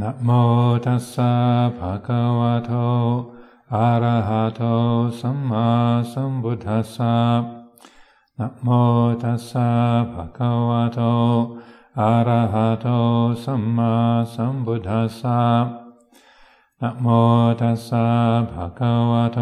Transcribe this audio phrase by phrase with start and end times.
[0.00, 0.30] นะโม
[0.86, 1.32] ตัสสะ
[1.78, 2.72] ภะคะวะโต
[3.74, 4.62] อะระหะโต
[5.20, 5.68] สัมมา
[6.12, 7.16] สัมพุทธัสสะ
[8.38, 8.68] นะโม
[9.22, 9.70] ตัสสะ
[10.12, 11.00] ภะคะวะโต
[12.00, 12.86] อะระหะโต
[13.44, 13.92] สัมมา
[14.34, 15.42] สัมพุทธัสสะ
[16.80, 17.06] นะโม
[17.60, 18.06] ตัสสะ
[18.52, 19.40] ภะคะวะโต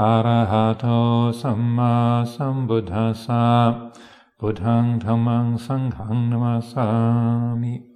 [0.00, 0.86] อะระหะโต
[1.40, 1.94] สัมมา
[2.34, 3.44] สัมพุทธัสสะ
[4.38, 6.88] พุทธังธัมมังสังฆังนามัสสา
[7.62, 7.89] มิ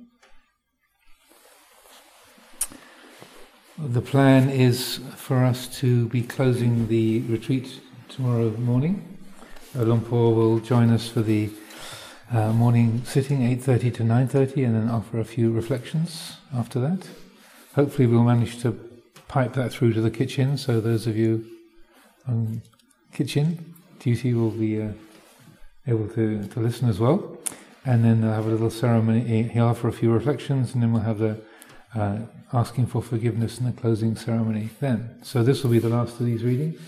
[3.77, 9.19] The plan is for us to be closing the retreat tomorrow morning.
[9.75, 11.51] Luang Por will join us for the
[12.31, 17.09] uh, morning sitting, 8.30 to 9.30, and then offer a few reflections after that.
[17.75, 18.79] Hopefully we'll manage to
[19.27, 21.45] pipe that through to the kitchen, so those of you
[22.29, 22.63] on
[23.13, 24.91] kitchen duty will be uh,
[25.89, 27.39] able to, to listen as well.
[27.85, 29.43] And then they'll have a little ceremony.
[29.49, 31.41] He'll offer a few reflections, and then we'll have the
[31.95, 32.19] uh,
[32.53, 35.19] asking for forgiveness in the closing ceremony then.
[35.23, 36.81] So this will be the last of these readings,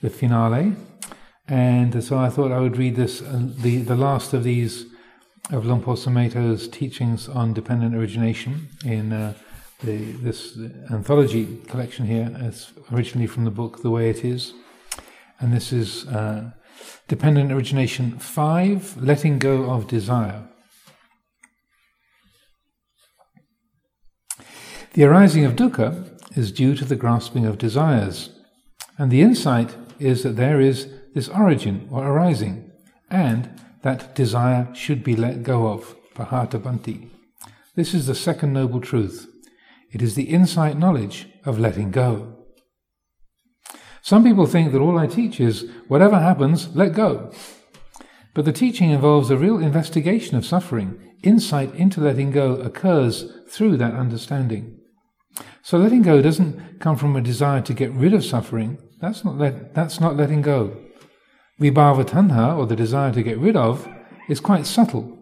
[0.00, 0.74] the finale.
[1.48, 4.86] And so I thought I would read this, uh, the, the last of these
[5.50, 9.34] of Luang Por Sumedho's teachings on dependent origination in uh,
[9.82, 10.56] the, this
[10.90, 14.52] anthology collection here, It's originally from the book The Way It Is.
[15.40, 16.52] And this is uh,
[17.08, 20.49] Dependent Origination 5, Letting Go of Desire.
[24.92, 28.30] The arising of dukkha is due to the grasping of desires,
[28.98, 32.72] and the insight is that there is this origin or arising,
[33.08, 33.50] and
[33.82, 37.08] that desire should be let go of, pahata
[37.76, 39.28] This is the second noble truth.
[39.92, 42.36] It is the insight knowledge of letting go.
[44.02, 47.30] Some people think that all I teach is whatever happens, let go.
[48.34, 51.14] But the teaching involves a real investigation of suffering.
[51.22, 54.79] Insight into letting go occurs through that understanding.
[55.70, 58.76] So letting go doesn't come from a desire to get rid of suffering.
[59.00, 60.76] That's not let, that's not letting go.
[61.60, 63.88] Vibhava tanha, or the desire to get rid of,
[64.28, 65.16] is quite subtle.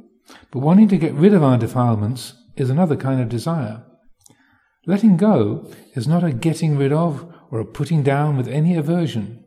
[0.50, 3.84] But wanting to get rid of our defilements is another kind of desire.
[4.86, 9.44] Letting go is not a getting rid of or a putting down with any aversion.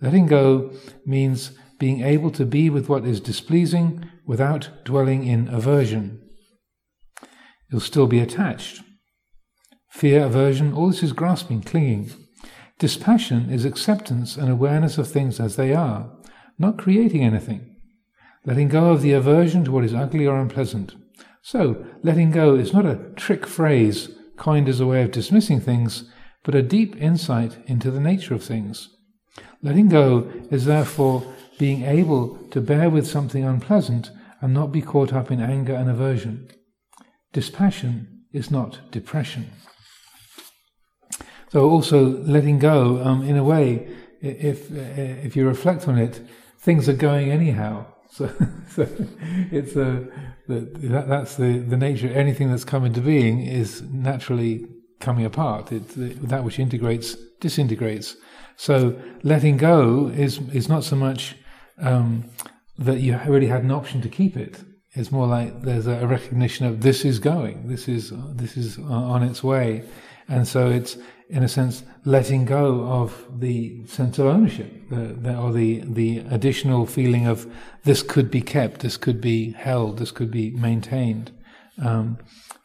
[0.00, 0.70] Letting go
[1.04, 6.22] means being able to be with what is displeasing without dwelling in aversion.
[7.68, 8.84] You'll still be attached,
[9.96, 12.10] Fear, aversion, all this is grasping, clinging.
[12.78, 16.12] Dispassion is acceptance and awareness of things as they are,
[16.58, 17.76] not creating anything.
[18.44, 20.94] Letting go of the aversion to what is ugly or unpleasant.
[21.40, 26.12] So, letting go is not a trick phrase coined as a way of dismissing things,
[26.42, 28.90] but a deep insight into the nature of things.
[29.62, 31.24] Letting go is therefore
[31.58, 34.10] being able to bear with something unpleasant
[34.42, 36.50] and not be caught up in anger and aversion.
[37.32, 39.52] Dispassion is not depression.
[41.56, 43.88] So also letting go, um, in a way,
[44.20, 46.20] if if you reflect on it,
[46.58, 47.86] things are going anyhow.
[48.10, 48.28] So,
[48.74, 48.86] so
[49.50, 50.06] it's a
[50.48, 52.08] that, that's the the nature.
[52.08, 54.66] Anything that's come into being is naturally
[55.00, 55.72] coming apart.
[55.72, 55.84] It,
[56.28, 58.16] that which integrates disintegrates.
[58.56, 61.36] So letting go is is not so much
[61.78, 62.24] um,
[62.86, 64.62] that you already had an option to keep it.
[64.92, 68.12] It's more like there's a recognition of this is going, this is
[68.42, 69.84] this is on its way,
[70.28, 70.98] and so it's
[71.28, 76.18] in a sense, letting go of the sense of ownership, the, the, or the the
[76.30, 77.52] additional feeling of
[77.84, 81.32] this could be kept, this could be held, this could be maintained,
[81.82, 82.18] um,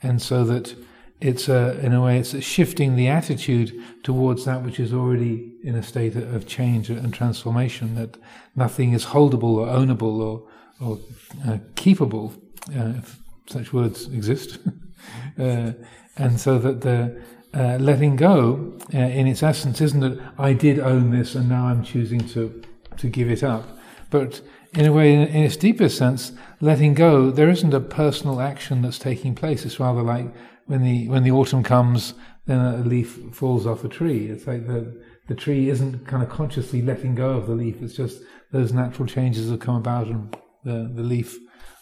[0.04, 0.76] and so that
[1.20, 3.74] it's a, in a way it's shifting the attitude
[4.04, 7.96] towards that which is already in a state of change and transformation.
[7.96, 8.18] That
[8.56, 10.48] nothing is holdable or ownable or
[10.80, 11.00] or
[11.48, 12.34] uh, keepable,
[12.76, 14.60] uh, if such words exist,
[15.40, 15.72] uh,
[16.18, 17.22] and so that the
[17.54, 21.66] uh, letting go, uh, in its essence, isn't that I did own this and now
[21.66, 22.62] I'm choosing to
[22.98, 23.78] to give it up.
[24.10, 24.42] But
[24.74, 28.82] in a way, in, in, its deepest sense, letting go, there isn't a personal action
[28.82, 29.66] that's taking place.
[29.66, 30.34] It's rather like
[30.66, 32.14] when the when the autumn comes,
[32.46, 34.28] then a leaf falls off a tree.
[34.28, 37.82] It's like the the tree isn't kind of consciously letting go of the leaf.
[37.82, 38.22] It's just
[38.52, 41.38] those natural changes have come about, and the the leaf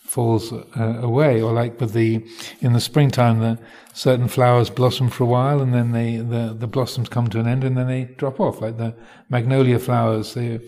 [0.10, 2.26] falls uh, away, or like with the
[2.62, 3.60] in the springtime, the
[3.94, 7.48] certain flowers blossom for a while, and then they the the blossoms come to an
[7.48, 8.60] end, and then they drop off.
[8.60, 8.96] Like the
[9.30, 10.60] magnolia flowers, they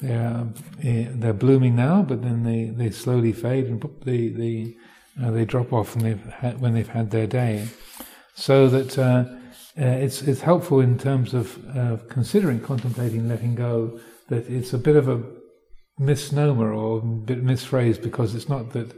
[0.00, 0.46] they're
[0.82, 4.76] eh, they're blooming now, but then they, they slowly fade and they they
[5.22, 7.68] uh, they drop off when they've had, when they've had their day.
[8.34, 9.24] So that uh,
[9.80, 11.46] uh, it's it's helpful in terms of
[12.08, 13.98] considering contemplating letting go.
[14.28, 15.22] That it's a bit of a
[15.98, 18.92] misnomer or misphrased because it's not that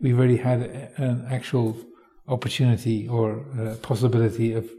[0.00, 0.60] we really had
[0.96, 1.76] an actual
[2.28, 4.70] opportunity or uh, possibility of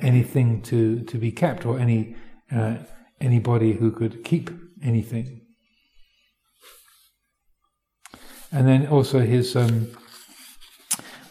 [0.00, 2.16] anything to, to be kept or any
[2.52, 2.76] uh,
[3.20, 4.50] anybody who could keep
[4.82, 5.42] anything.
[8.52, 9.88] And then also his um,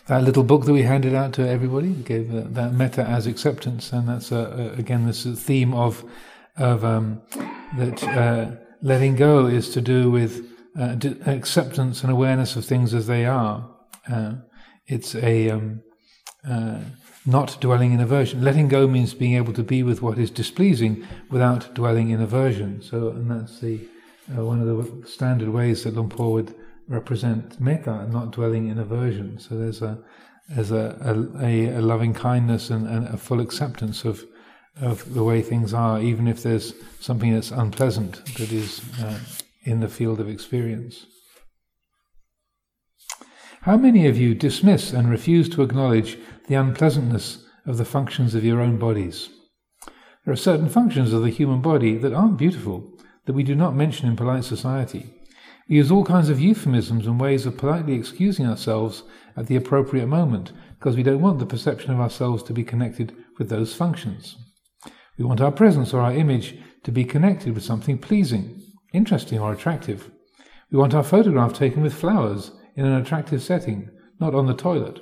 [0.07, 3.91] that little book that we handed out to everybody gave that, that metta as acceptance,
[3.91, 6.05] and that's a, a, again this theme of
[6.57, 7.21] of um,
[7.77, 10.47] that uh, letting go is to do with
[10.79, 10.95] uh,
[11.25, 13.69] acceptance and awareness of things as they are.
[14.09, 14.35] Uh,
[14.87, 15.81] it's a um,
[16.47, 16.79] uh,
[17.25, 18.43] not dwelling in aversion.
[18.43, 22.81] Letting go means being able to be with what is displeasing without dwelling in aversion.
[22.81, 23.87] So, and that's the
[24.35, 26.55] uh, one of the standard ways that Luang Por would
[26.87, 29.39] represent metta, not dwelling in aversion.
[29.39, 29.99] So there's a
[30.49, 30.97] there's a,
[31.39, 34.25] a, a loving kindness and, and, a full acceptance of
[34.81, 39.19] of the way things are, even if there's something that's unpleasant that is uh,
[39.63, 41.05] in the field of experience.
[43.63, 46.17] How many of you dismiss and refuse to acknowledge
[46.47, 49.29] the unpleasantness of the functions of your own bodies?
[50.23, 53.75] There are certain functions of the human body that aren't beautiful, that we do not
[53.75, 55.13] mention in polite society.
[55.67, 59.03] We use all kinds of euphemisms and ways of politely excusing ourselves
[59.35, 63.15] at the appropriate moment because we don't want the perception of ourselves to be connected
[63.37, 64.37] with those functions.
[65.19, 68.63] We want our presence or our image to be connected with something pleasing,
[68.93, 70.09] interesting, or attractive.
[70.71, 73.89] We want our photograph taken with flowers in an attractive setting,
[74.21, 75.01] not on the toilet.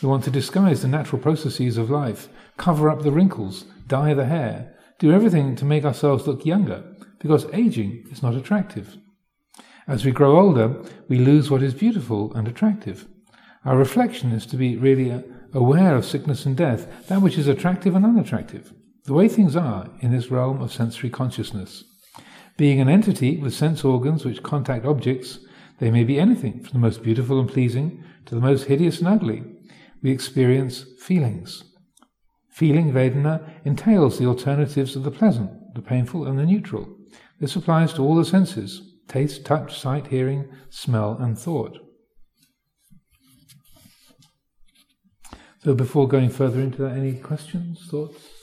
[0.00, 2.28] We want to disguise the natural processes of life,
[2.58, 6.84] cover up the wrinkles, dye the hair, do everything to make ourselves look younger,
[7.18, 8.96] because aging is not attractive.
[9.88, 13.08] As we grow older, we lose what is beautiful and attractive.
[13.64, 17.96] Our reflection is to be really aware of sickness and death, that which is attractive
[17.96, 18.72] and unattractive,
[19.04, 21.84] the way things are in this realm of sensory consciousness.
[22.56, 25.40] Being an entity with sense organs which contact objects,
[25.78, 29.08] they may be anything from the most beautiful and pleasing to the most hideous and
[29.08, 29.42] ugly.
[30.02, 31.64] We experience feelings.
[32.50, 36.96] Feeling Vedana entails the alternatives of the pleasant, the painful, and the neutral.
[37.40, 41.78] This applies to all the senses taste, touch, sight, hearing, smell, and thought.
[45.62, 48.33] So, before going further into that, any questions, thoughts?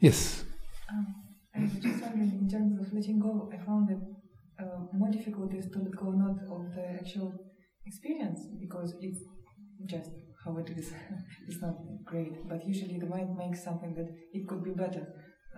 [0.00, 0.44] Yes.
[0.90, 1.14] Um,
[1.54, 4.00] I was just wondering, in terms of letting go, I found that
[4.64, 7.32] uh, more difficult is to let go not of the actual
[7.86, 9.22] experience because it's
[9.86, 10.10] just
[10.44, 10.92] how it is.
[11.48, 15.06] it's not great, but usually the mind makes something that it could be better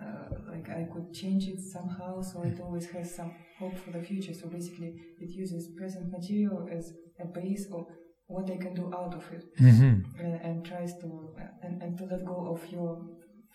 [0.01, 4.01] uh, like I could change it somehow, so it always has some hope for the
[4.01, 4.33] future.
[4.33, 7.85] So basically, it uses present material as a base of
[8.25, 10.19] what I can do out of it, mm-hmm.
[10.19, 13.05] and, and, tries to and, and to let go of your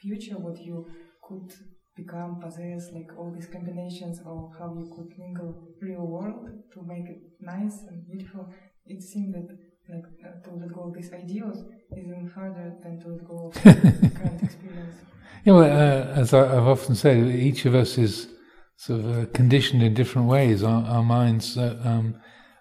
[0.01, 0.87] future, what you
[1.23, 1.53] could
[1.97, 7.09] become, possess, like all these combinations, or how you could mingle real world to make
[7.09, 8.53] it nice and beautiful.
[8.87, 9.49] It seemed that
[9.89, 11.65] like uh, to let go of these ideals
[11.97, 13.55] is even harder than to let go of
[14.15, 14.97] current experience.
[15.45, 18.29] Yeah, well, uh, as I, have often said, each of us is
[18.77, 20.63] sort of uh, conditioned in different ways.
[20.63, 22.17] Our, our minds uh, um,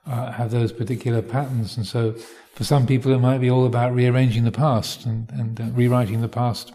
[0.06, 2.14] have those particular patterns, and so
[2.54, 6.22] for some people it might be all about rearranging the past and, and uh, rewriting
[6.22, 6.72] the past,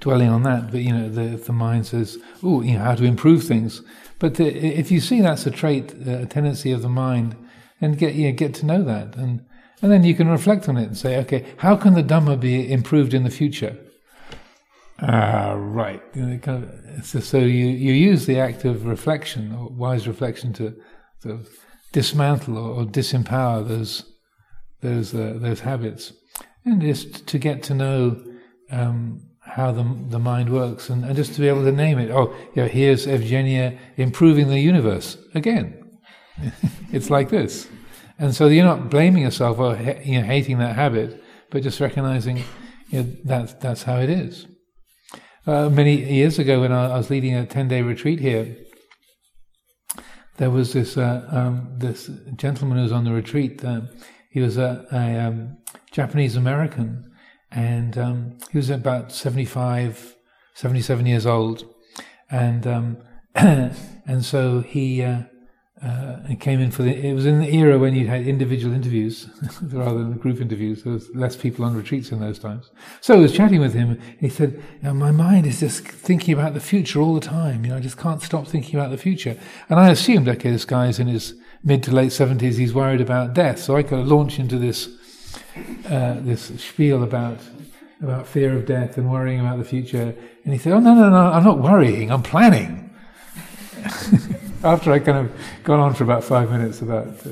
[0.00, 0.70] dwelling on that.
[0.70, 3.82] But you know, the, the mind says, "Oh, you know, how to improve things."
[4.18, 7.36] But if you see that's a trait, uh, a tendency of the mind,
[7.80, 9.44] and get you know, get to know that, and
[9.82, 12.70] and then you can reflect on it and say, "Okay, how can the Dhamma be
[12.70, 13.76] improved in the future?"
[15.00, 16.02] Ah, right.
[16.14, 20.08] You know, kind of, so, so, you, you use the act of reflection, or wise
[20.08, 20.74] reflection, to
[21.22, 21.48] sort of
[21.92, 24.04] dismantle or, or disempower those
[24.80, 26.12] those uh, those habits,
[26.64, 28.20] and just to get to know
[28.70, 32.10] um, how the the mind works, and, and just to be able to name it.
[32.10, 35.98] Oh, yeah, here's Evgenia improving the universe again.
[36.92, 37.68] it's like this,
[38.18, 42.44] and so you're not blaming yourself or you know, hating that habit, but just recognizing
[42.90, 44.46] you know, that that's how it is.
[45.46, 48.56] Uh, many years ago, when I, I was leading a ten-day retreat here,
[50.36, 53.64] there was this uh, um, this gentleman who was on the retreat.
[53.64, 53.82] Uh,
[54.30, 55.56] he was a, a um,
[55.90, 57.07] Japanese American,
[57.50, 60.16] and um, he was about 75,
[60.54, 61.64] 77 years old,
[62.30, 62.96] and um,
[63.34, 65.22] and so he uh,
[65.82, 66.94] uh, came in for the.
[66.94, 69.28] It was in the era when you had individual interviews
[69.62, 70.82] rather than group interviews.
[70.82, 72.70] There was less people on retreats in those times.
[73.00, 73.90] So I was chatting with him.
[73.90, 77.64] And he said, "My mind is just thinking about the future all the time.
[77.64, 79.36] You know, I just can't stop thinking about the future."
[79.68, 82.56] And I assumed, okay, this guy's in his mid to late seventies.
[82.56, 83.60] He's worried about death.
[83.60, 84.88] So I could launch into this
[85.86, 87.38] uh, this spiel about
[88.00, 90.14] about fear of death and worrying about the future.
[90.44, 91.32] And he said, "Oh no, no, no!
[91.32, 92.10] I'm not worrying.
[92.10, 92.90] I'm planning."
[94.64, 95.32] after I kind of
[95.64, 97.30] gone on for about five minutes about uh,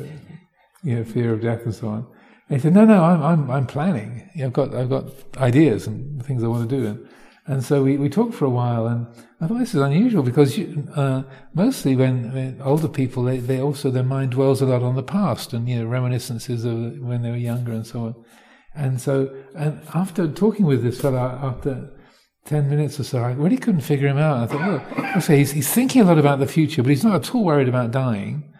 [0.83, 2.07] you know fear of death and so on,
[2.49, 4.29] And he said, "No, no, I'm I'm, I'm planning.
[4.43, 7.09] I've got I've got ideas and things I want to do." And,
[7.47, 9.07] and so we, we talked for a while, and
[9.41, 11.23] I thought this is unusual because you, uh,
[11.55, 15.03] mostly when, when, older people, they, they also their mind dwells a lot on the
[15.03, 18.25] past and you know reminiscences of when they were younger and so on.
[18.75, 21.91] And so, and after talking with this fellow, after
[22.47, 24.39] 10 minutes or so, I really couldn't figure him out.
[24.39, 27.15] I thought, well, okay, he's, he's thinking a lot about the future, but he's not
[27.15, 28.53] at all worried about dying.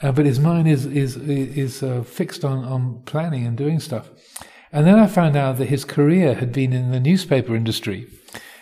[0.00, 4.08] Uh, but his mind is, is, is uh, fixed on, on planning and doing stuff.
[4.72, 8.06] And then I found out that his career had been in the newspaper industry.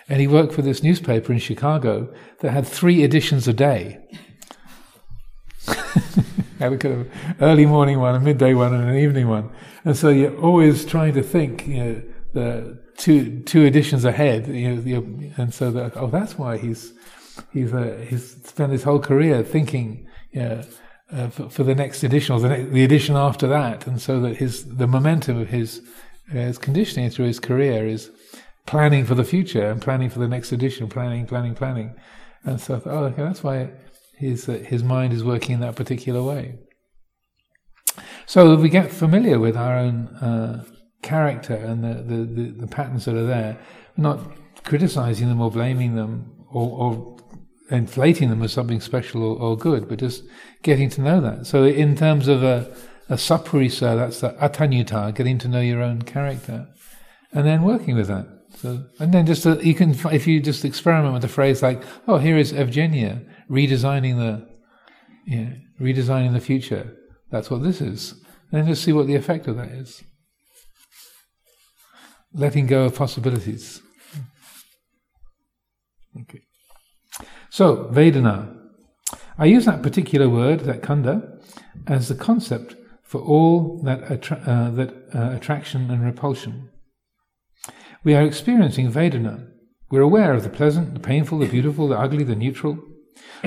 [0.08, 3.98] And he worked for this newspaper in Chicago that had three editions a day.
[6.58, 7.08] had a kind of
[7.40, 9.50] early morning one, a midday one, and an evening one.
[9.84, 12.02] And so you're always trying to think, you know,
[12.34, 14.46] the two two editions ahead.
[14.46, 16.92] You know, and so oh, that's why he's
[17.52, 20.62] he's uh, he's spent his whole career thinking, you know,
[21.12, 24.36] uh, for, for, the next edition or the, the edition after that, and so that
[24.36, 25.80] his the momentum of his
[26.30, 28.10] uh, his conditioning through his career is
[28.66, 31.94] planning for the future and planning for the next edition, planning, planning, planning.
[32.44, 33.70] And so, oh, okay, that's why
[34.16, 36.58] his uh, his mind is working in that particular way.
[38.26, 40.64] So we get familiar with our own uh,
[41.02, 43.58] character and the, the, the, the, patterns that are there,
[43.96, 44.18] not
[44.64, 47.15] criticizing them or blaming them or, or
[47.70, 50.23] inflating them as something special or, or, good, but just
[50.62, 51.46] getting to know that.
[51.46, 52.73] So in terms of a,
[53.08, 56.68] a sappurisa, that's the attanyuta, getting to know your own character,
[57.32, 58.26] and then working with that.
[58.56, 61.82] So, and then just uh, you can, if you just experiment with a phrase like,
[62.08, 64.49] "Oh, here is Evgenia redesigning the,
[65.26, 66.96] yeah, redesigning the future."
[67.30, 68.12] That's what this is.
[68.50, 70.04] And then just see what the effect of that is.
[72.32, 73.82] Letting go of possibilities.
[76.23, 76.45] Okay.
[77.56, 78.54] So, Vedana.
[79.38, 81.42] I use that particular word, that khandha,
[81.86, 86.68] as the concept for all that, attra- uh, that uh, attraction and repulsion.
[88.04, 89.48] We are experiencing Vedana.
[89.90, 92.78] We're aware of the pleasant, the painful, the beautiful, the ugly, the neutral,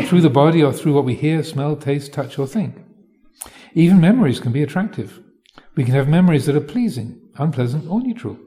[0.08, 2.82] through the body or through what we hear, smell, taste, touch, or think.
[3.76, 5.20] Even memories can be attractive.
[5.76, 8.40] We can have memories that are pleasing, unpleasant, or neutral.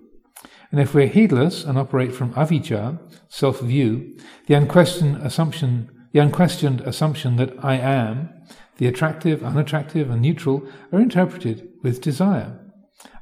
[0.72, 2.98] And if we're heedless and operate from avijja,
[3.28, 8.30] self-view, the unquestioned assumption, the unquestioned assumption that I am,
[8.78, 12.58] the attractive, unattractive, and neutral are interpreted with desire.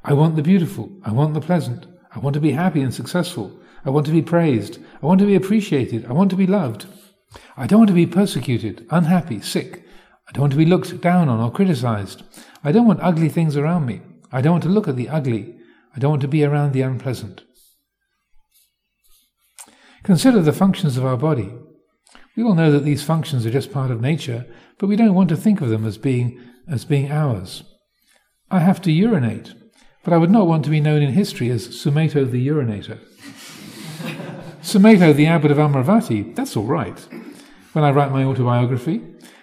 [0.03, 0.89] I want the beautiful.
[1.03, 1.85] I want the pleasant.
[2.15, 3.59] I want to be happy and successful.
[3.85, 4.79] I want to be praised.
[5.03, 6.05] I want to be appreciated.
[6.05, 6.87] I want to be loved.
[7.55, 9.85] I don't want to be persecuted, unhappy, sick,
[10.31, 12.23] I don't want to be looked down on or criticized.
[12.63, 13.99] I don't want ugly things around me.
[14.31, 15.57] I don't want to look at the ugly.
[15.95, 17.43] I don't want to be around the unpleasant.
[20.03, 21.53] Consider the functions of our body.
[22.35, 24.45] We all know that these functions are just part of nature,
[24.77, 27.63] but we don't want to think of them as being, as being ours.
[28.49, 29.53] I have to urinate,
[30.03, 32.99] but I would not want to be known in history as Sumedho the urinator.
[34.61, 36.99] Sumedho the abbot of Amaravati, that's all right.
[37.73, 39.01] When I write my autobiography,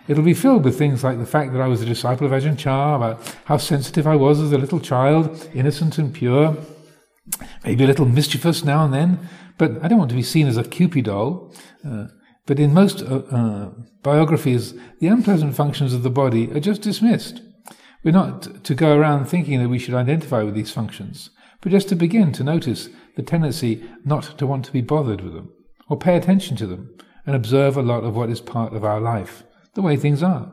[0.09, 2.59] It'll be filled with things like the fact that I was a disciple of Ajahn
[2.59, 6.57] Chah, about how sensitive I was as a little child, innocent and pure,
[7.62, 10.57] maybe a little mischievous now and then, but I don't want to be seen as
[10.57, 11.53] a Kewpie doll.
[11.87, 12.07] Uh,
[12.47, 13.71] but in most uh, uh,
[14.03, 17.43] biographies, the unpleasant functions of the body are just dismissed.
[18.03, 21.29] We're not to go around thinking that we should identify with these functions,
[21.61, 25.35] but just to begin to notice the tendency not to want to be bothered with
[25.35, 25.53] them,
[25.91, 26.97] or pay attention to them,
[27.27, 29.43] and observe a lot of what is part of our life
[29.79, 30.51] the way things are.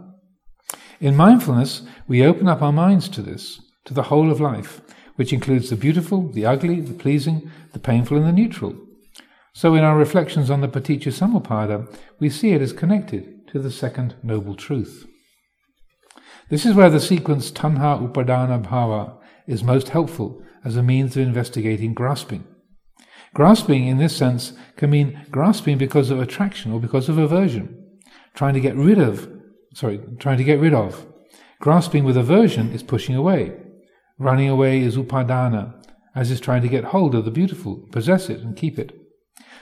[1.01, 4.81] In mindfulness, we open up our minds to this, to the whole of life,
[5.15, 8.75] which includes the beautiful, the ugly, the pleasing, the painful, and the neutral.
[9.51, 13.71] So, in our reflections on the Paticca Samuppada, we see it as connected to the
[13.71, 15.07] second noble truth.
[16.49, 19.17] This is where the sequence Tanha Upadana Bhava
[19.47, 22.43] is most helpful as a means of investigating grasping.
[23.33, 27.74] Grasping, in this sense, can mean grasping because of attraction or because of aversion
[28.35, 29.29] trying to get rid of,
[29.73, 31.05] sorry, trying to get rid of.
[31.59, 33.55] Grasping with aversion is pushing away.
[34.19, 35.81] Running away is upadana,
[36.13, 38.93] as is trying to get hold of the beautiful, possess it, and keep it.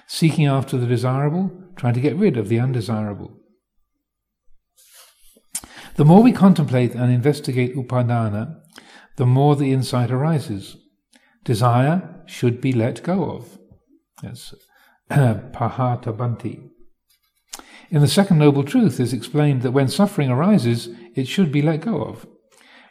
[0.08, 3.40] Seeking after the desirable, trying to get rid of the undesirable.
[5.96, 8.60] The more we contemplate and investigate upadana,
[9.16, 10.76] the more the insight arises.
[11.44, 13.60] Desire should be let go of.
[14.22, 14.54] That's
[15.12, 16.70] pahatabanti.
[17.90, 21.82] In the second noble truth is explained that when suffering arises, it should be let
[21.82, 22.26] go of.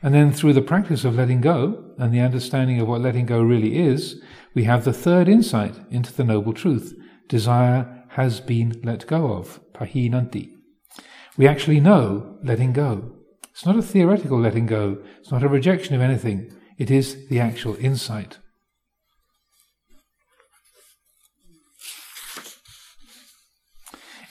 [0.03, 3.41] And then through the practice of letting go and the understanding of what letting go
[3.41, 4.21] really is,
[4.55, 6.95] we have the third insight into the noble truth.
[7.29, 9.61] Desire has been let go of.
[9.73, 10.51] Pahinanti.
[11.37, 13.13] We actually know letting go.
[13.51, 14.99] It's not a theoretical letting go.
[15.21, 16.53] It's not a rejection of anything.
[16.79, 18.39] It is the actual insight.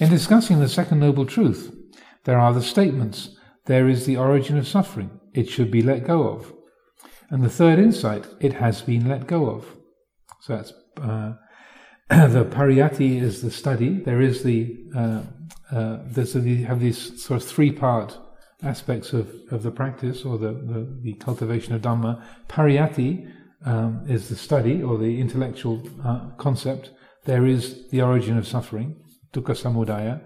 [0.02, 1.76] In discussing the second noble truth,
[2.24, 6.28] there are the statements, there is the origin of suffering, it should be let go
[6.28, 6.52] of.
[7.30, 9.78] And the third insight, it has been let go of.
[10.40, 11.34] So that's uh,
[12.10, 14.00] the pariyatti is the study.
[14.00, 15.22] There is the uh,
[15.72, 18.18] uh, there's you have these sort of three part
[18.64, 22.24] aspects of, of the practice or the, the, the cultivation of Dhamma.
[22.50, 23.32] Pariyatti
[23.66, 26.90] um, is the study or the intellectual uh, concept.
[27.26, 29.01] There is the origin of suffering,
[29.34, 30.22] dukkha samudaya.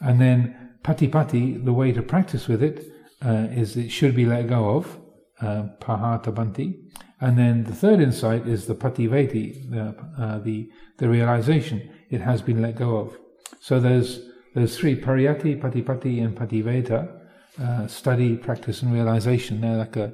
[0.00, 2.86] And then patipatti, the way to practice with it,
[3.24, 4.98] uh, is it should be let go of,
[5.40, 6.74] uh, pahatabanti.
[7.20, 11.90] And then the third insight is the pativeti, the, uh, the, the realization.
[12.08, 13.18] It has been let go of.
[13.60, 14.20] So there's,
[14.54, 17.20] there's three, pariyatti, patipatti, and pativedha
[17.60, 19.60] uh, study, practice, and realization.
[19.60, 20.12] They're like a,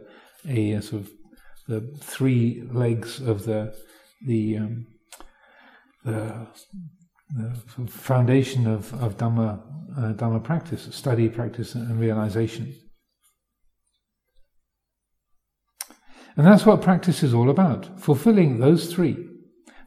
[0.48, 1.10] a, a, sort of
[1.68, 3.74] the three legs of the
[4.24, 4.86] the um,
[6.04, 6.46] the,
[7.34, 9.60] the, foundation of of Dhamma
[9.96, 12.74] uh, Dhamma practice: study, practice, and realization.
[16.36, 19.16] And that's what practice is all about: fulfilling those three.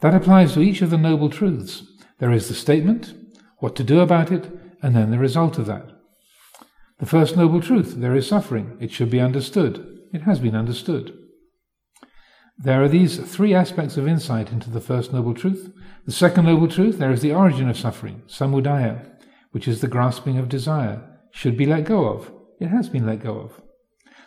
[0.01, 1.83] That applies to each of the noble truths.
[2.19, 3.13] There is the statement,
[3.57, 4.49] what to do about it,
[4.81, 5.91] and then the result of that.
[6.99, 8.77] The first noble truth there is suffering.
[8.79, 9.99] It should be understood.
[10.13, 11.18] It has been understood.
[12.61, 15.71] There are these three aspects of insight into the first noble truth.
[16.05, 19.09] The second noble truth, there is the origin of suffering, samudaya,
[19.51, 21.01] which is the grasping of desire,
[21.31, 22.33] should be let go of.
[22.59, 23.61] It has been let go of.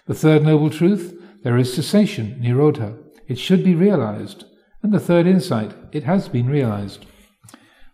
[0.07, 2.99] The third noble truth, there is cessation, nirodha.
[3.29, 4.47] It should be realized.
[4.83, 7.05] And the third insight, it has been realized.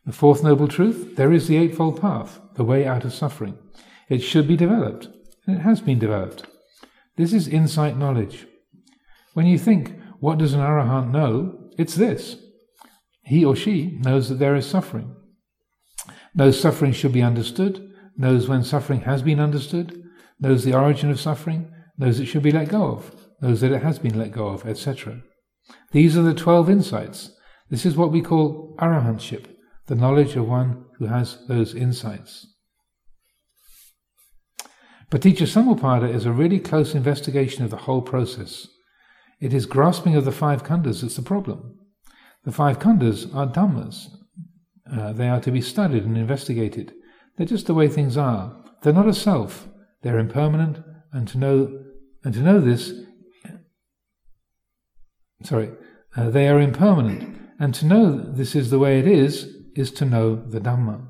[0.06, 3.58] The fourth noble truth, there is the Eightfold Path, the way out of suffering.
[4.08, 5.08] It should be developed,
[5.48, 6.46] and it has been developed.
[7.16, 8.46] This is insight knowledge.
[9.34, 11.70] When you think, what does an arahant know?
[11.78, 12.36] It's this.
[13.22, 15.14] He or she knows that there is suffering,
[16.34, 20.02] knows suffering should be understood, knows when suffering has been understood,
[20.40, 23.82] knows the origin of suffering, knows it should be let go of, knows that it
[23.82, 25.20] has been let go of, etc.
[25.92, 27.32] These are the twelve insights.
[27.70, 29.44] This is what we call arahantship,
[29.86, 32.46] the knowledge of one who has those insights.
[35.10, 38.66] Paticca Samuppada is a really close investigation of the whole process.
[39.40, 41.78] It is grasping of the five khandhas that's the problem.
[42.44, 44.08] The five khandhas are dhammas.
[44.90, 46.94] Uh, they are to be studied and investigated.
[47.36, 48.64] They're just the way things are.
[48.82, 49.68] They're not a self.
[50.02, 50.78] They're impermanent,
[51.12, 51.84] and to know
[52.24, 52.92] and to know this,
[55.44, 55.70] sorry,
[56.16, 60.04] uh, they are impermanent, and to know this is the way it is is to
[60.04, 61.08] know the Dhamma.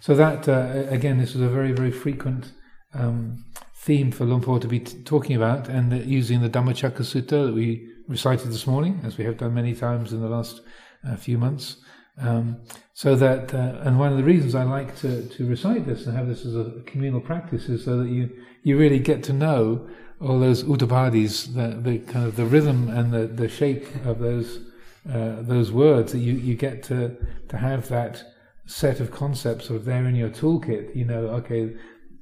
[0.00, 2.52] So that uh, again, this is a very very frequent
[2.94, 3.44] um,
[3.80, 7.54] theme for Luang Por to be t- talking about, and using the Dhammacakka Sutta that
[7.54, 10.60] we recited this morning, as we have done many times in the last
[11.08, 11.78] uh, few months.
[12.18, 12.60] Um,
[12.92, 16.14] so that, uh, and one of the reasons I like to, to recite this and
[16.14, 18.28] have this as a communal practice is so that you,
[18.62, 19.88] you really get to know
[20.20, 24.60] all those uttapadis, the, the kind of the rhythm and the, the shape of those
[25.08, 27.16] uh, those words that you, you get to
[27.48, 28.22] to have that
[28.66, 30.94] set of concepts sort of there in your toolkit.
[30.94, 31.74] You know, okay,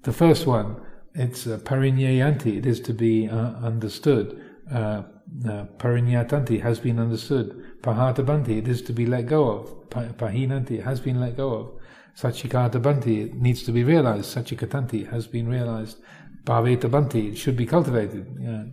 [0.05, 0.81] the first one,
[1.14, 4.42] it's uh, parinyayanti, it is to be uh, understood.
[4.73, 5.03] Uh,
[5.47, 7.64] uh, parinyatanti has been understood.
[7.83, 9.90] Pahatabanti, it is to be let go of.
[9.90, 11.71] Pahinanti, has been let go of.
[12.16, 14.35] Sachikatabanti, it needs to be realized.
[14.37, 15.99] Sachikatanti has been realized.
[16.44, 18.27] Bhavetabanti, it should be cultivated.
[18.40, 18.64] Yeah.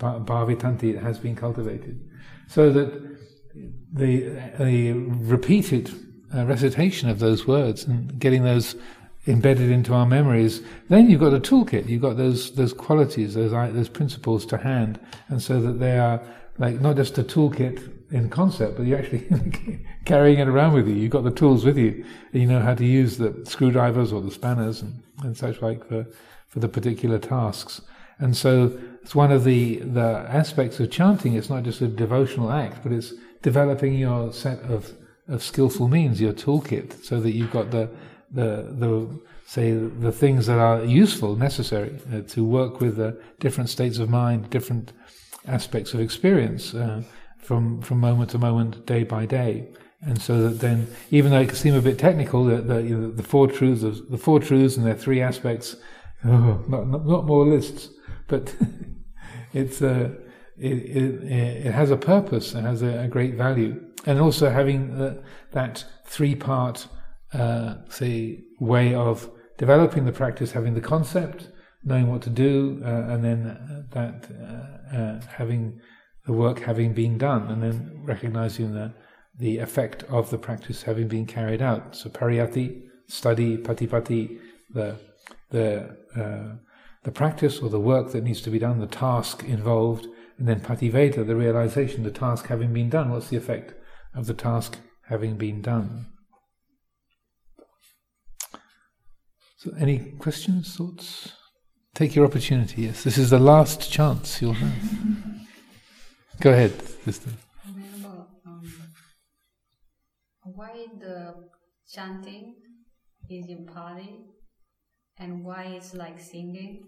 [0.00, 2.00] Bhavitanti, it has been cultivated.
[2.48, 3.16] So that
[3.92, 5.90] the, the repeated
[6.34, 8.76] uh, recitation of those words and getting those
[9.26, 11.88] embedded into our memories, then you've got a toolkit.
[11.88, 16.20] You've got those those qualities, those those principles to hand, and so that they are
[16.58, 19.26] like not just a toolkit in concept, but you're actually
[20.04, 20.94] carrying it around with you.
[20.94, 24.20] You've got the tools with you, and you know how to use the screwdrivers or
[24.20, 26.06] the spanners and, and such like for
[26.48, 27.80] for the particular tasks.
[28.18, 31.34] And so it's one of the the aspects of chanting.
[31.34, 34.92] It's not just a devotional act, but it's developing your set of
[35.26, 37.88] of skillful means, your toolkit, so that you've got the
[38.34, 43.70] the the say the things that are useful, necessary uh, to work with uh, different
[43.70, 44.92] states of mind, different
[45.46, 47.02] aspects of experience uh,
[47.38, 49.72] from from moment to moment, day by day.
[50.06, 52.96] And so that then, even though it can seem a bit technical, the the, you
[52.96, 55.76] know, the four truths, of, the four truths and their three aspects,
[56.24, 57.88] oh, not, not, not more lists,
[58.28, 58.54] but
[59.54, 60.10] it's uh,
[60.58, 61.24] it, it,
[61.66, 65.84] it has a purpose, it has a, a great value and also having uh, that
[66.04, 66.86] three part,
[67.34, 71.50] uh, say, way of developing the practice, having the concept,
[71.84, 75.80] knowing what to do, uh, and then that uh, uh, having
[76.26, 78.92] the work having been done, and then recognizing the
[79.36, 81.96] the effect of the practice having been carried out.
[81.96, 84.38] So pariyatti, study, patipatti,
[84.72, 84.96] the
[85.50, 86.56] the uh,
[87.02, 90.06] the practice or the work that needs to be done, the task involved,
[90.38, 93.10] and then pativeda, the realization, the task having been done.
[93.10, 93.74] What's the effect
[94.14, 96.06] of the task having been done?
[99.64, 101.32] So, any questions, thoughts?
[101.94, 102.82] Take your opportunity.
[102.82, 104.92] Yes, this is the last chance you'll have.
[106.40, 106.72] Go ahead,
[107.02, 107.30] sister.
[108.44, 108.62] Um,
[110.42, 111.48] why the
[111.90, 112.56] chanting
[113.30, 114.26] is in Pali,
[115.16, 116.82] and why it's like singing,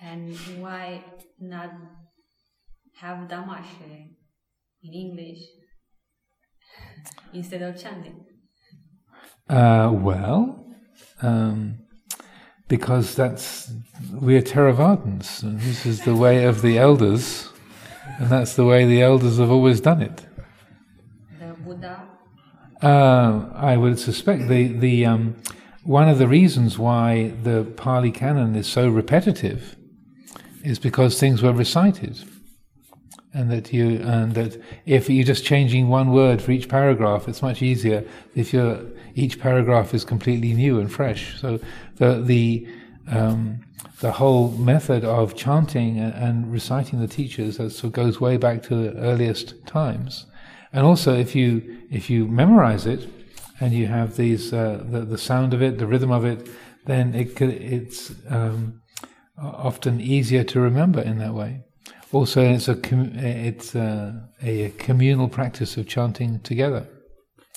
[0.00, 1.04] and why
[1.38, 1.70] not
[2.96, 4.16] have Dhamma sharing
[4.82, 5.42] in English
[7.32, 8.26] instead of chanting?
[9.48, 10.64] Uh, well,
[11.22, 11.78] um,
[12.68, 13.72] because that's
[14.12, 17.48] we're Theravadins, and this is the way of the elders,
[18.18, 20.26] and that's the way the elders have always done it.
[21.38, 22.02] The Buddha.
[22.82, 25.36] Uh, I would suspect the the um,
[25.82, 29.76] one of the reasons why the Pali Canon is so repetitive
[30.62, 32.22] is because things were recited
[33.38, 37.40] and that you and that if you're just changing one word for each paragraph, it's
[37.40, 38.80] much easier if you're
[39.14, 41.40] each paragraph is completely new and fresh.
[41.40, 41.60] So
[41.96, 42.66] the the
[43.06, 43.60] um,
[44.00, 48.74] the whole method of chanting and, reciting the teachers sort of goes way back to
[48.74, 50.26] the earliest times.
[50.72, 51.48] And also, if you
[51.90, 53.08] if you memorize it
[53.60, 56.48] and you have these uh, the the sound of it, the rhythm of it,
[56.86, 58.82] then it could, it's um,
[59.40, 61.62] often easier to remember in that way.
[62.10, 66.88] Also, it's a it's a, a, communal practice of chanting together.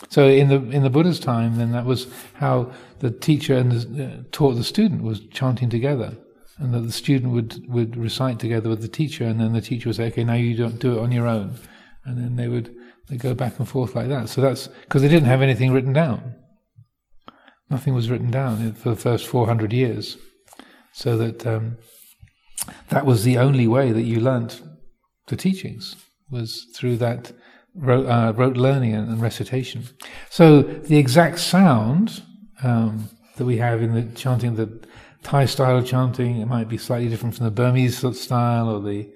[0.10, 4.06] So in the in the Buddha's time, then that was how the teacher and the,
[4.06, 6.18] uh, taught the student was chanting together,
[6.58, 9.88] and that the student would would recite together with the teacher, and then the teacher
[9.88, 11.56] would say, "Okay, now you don't do it on your own,"
[12.04, 12.76] and then they would
[13.08, 14.28] they go back and forth like that.
[14.28, 16.36] So that's because they didn't have anything written down.
[17.70, 20.18] Nothing was written down for the first four hundred years,
[20.92, 21.48] so that.
[21.48, 21.78] Um,
[22.90, 24.62] that was the only way that you learnt
[25.28, 25.96] the teachings
[26.30, 27.32] was through that
[27.76, 29.84] rote, uh, rote learning and, and, recitation.
[30.30, 32.24] So the exact sound
[32.64, 34.82] um, that we have in the chanting, the
[35.24, 39.10] Thai style of chanting, it might be slightly different from the Burmese style or the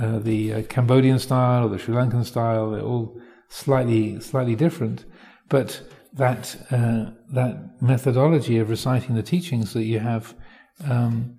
[0.00, 2.70] uh, the uh, Cambodian style or the Sri Lankan style.
[2.70, 5.04] They're all slightly slightly different,
[5.50, 5.82] but
[6.14, 10.34] that uh, that methodology of reciting the teachings that you have.
[10.88, 11.38] Um,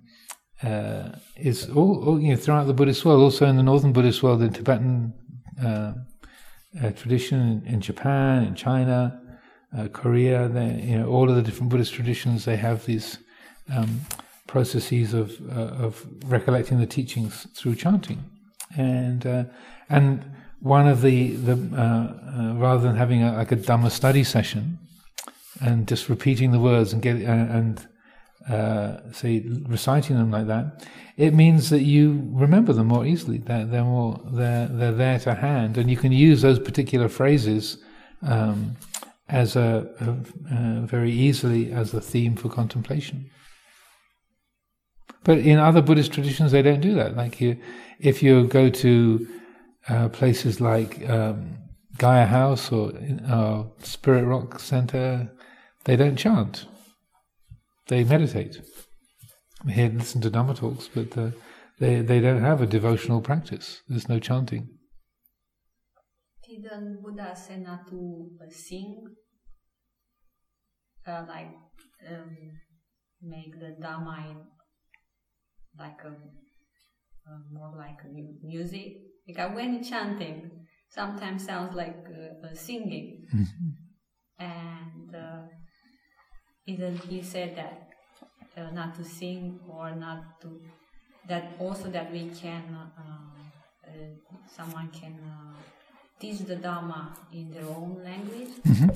[0.62, 4.22] uh, is all, all, you know throughout the Buddhist world, also in the northern Buddhist
[4.22, 5.12] world, in Tibetan
[5.62, 5.92] uh,
[6.82, 9.20] uh, tradition, in, in, Japan, in China,
[9.76, 13.18] uh, Korea, they, you know all of the different Buddhist traditions, they have these
[13.74, 14.00] um,
[14.46, 18.24] processes of uh, of recollecting the teachings through chanting,
[18.76, 19.44] and uh,
[19.88, 20.24] and
[20.60, 21.56] one of the the
[22.56, 24.78] rather than having a, like a Dhamma study session
[25.60, 27.86] and just repeating the words and get and
[28.48, 33.38] uh, say reciting them like that, it means that you remember them more easily.
[33.38, 37.78] They're, they're more they're they're there to hand, and you can use those particular phrases
[38.22, 38.76] um,
[39.28, 43.30] as a, a very easily as a theme for contemplation.
[45.22, 47.16] But in other Buddhist traditions, they don't do that.
[47.16, 47.58] Like you,
[47.98, 49.26] if you go to
[49.88, 51.56] uh, places like um,
[51.96, 52.92] Gaia House or
[53.26, 55.32] uh, Spirit Rock Center,
[55.84, 56.66] they don't chant
[57.88, 58.60] they meditate.
[59.68, 61.30] Here, listen to Dhamma talks, but uh,
[61.78, 63.82] they they don't have a devotional practice.
[63.88, 64.68] There's no chanting.
[66.46, 69.04] Didn't Buddha say not to uh, sing?
[71.06, 71.54] Uh, like
[72.10, 72.36] um,
[73.22, 74.36] make the Dhamma
[75.78, 78.92] like a, uh, more like a music.
[79.26, 80.50] Because when chanting,
[80.90, 84.44] sometimes sounds like uh, singing, mm-hmm.
[84.44, 85.42] and uh,
[86.66, 87.88] even he said that
[88.56, 90.60] uh, not to sing or not to
[91.28, 93.02] that also that we can uh,
[93.86, 93.90] uh,
[94.46, 95.54] someone can uh,
[96.18, 98.54] teach the dharma in their own language.
[98.66, 98.88] Mm-hmm.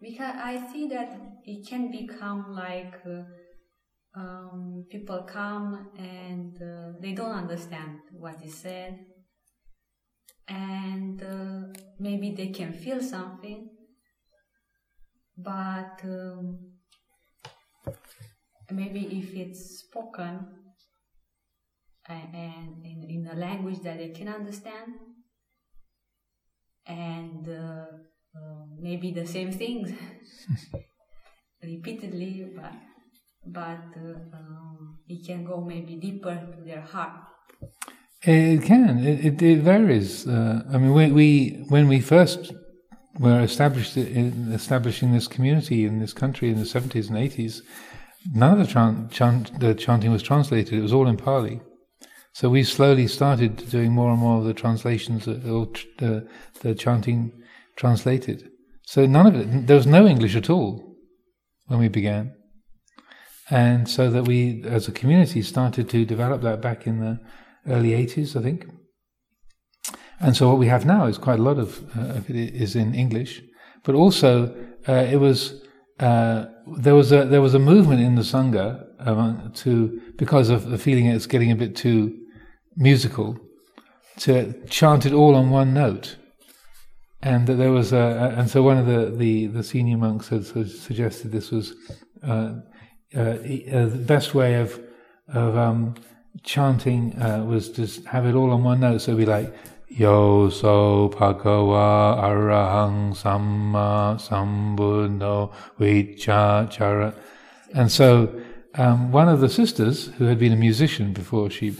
[0.00, 1.10] because i see that
[1.44, 3.22] it can become like uh,
[4.14, 8.98] um, people come and uh, they don't understand what is said.
[10.48, 11.22] And
[11.98, 13.70] maybe they can feel something
[15.36, 16.58] but um,
[18.70, 20.46] maybe if it's spoken
[22.08, 24.94] and, and in, in, a language that they can understand
[26.86, 27.86] and uh,
[28.36, 29.92] uh, maybe the same things
[31.62, 32.72] repeatedly but
[33.44, 37.12] but uh, um, it can go maybe deeper to their heart.
[38.22, 39.04] It can.
[39.04, 40.28] It, it, it varies.
[40.28, 42.52] Uh, I mean, we, we when we first
[43.22, 47.62] were established in establishing this community in this country in the seventies and eighties,
[48.34, 50.74] none of the, the chanting was translated.
[50.74, 51.60] It was all in Pali.
[52.32, 56.26] So we slowly started doing more and more of the translations, or the,
[56.60, 57.32] the chanting
[57.76, 58.50] translated.
[58.86, 59.66] So none of it.
[59.66, 60.96] There was no English at all
[61.66, 62.34] when we began,
[63.50, 67.20] and so that we, as a community, started to develop that back in the
[67.66, 68.66] early 80s, I think.
[70.22, 72.76] And so what we have now is quite a lot of, uh, of it is
[72.76, 73.42] in English,
[73.82, 74.54] but also
[74.88, 75.62] uh, it was
[75.98, 76.46] uh,
[76.78, 80.78] there was a there was a movement in the sangha um, to because of the
[80.78, 82.16] feeling it's getting a bit too
[82.76, 83.36] musical
[84.18, 86.16] to chant it all on one note,
[87.20, 90.46] and that there was a and so one of the the, the senior monks had
[90.46, 91.74] suggested this was
[92.22, 92.54] uh,
[93.16, 94.80] uh, uh, the best way of
[95.28, 95.94] of um,
[96.44, 97.14] chanting
[97.46, 99.00] was to have it all on one note.
[99.00, 99.16] So
[99.92, 107.14] it'd be like, Yo so bhagava arahang samma sambuddho vichachara.
[107.74, 108.40] And so
[108.74, 111.76] um, one of the sisters, who had been a musician before she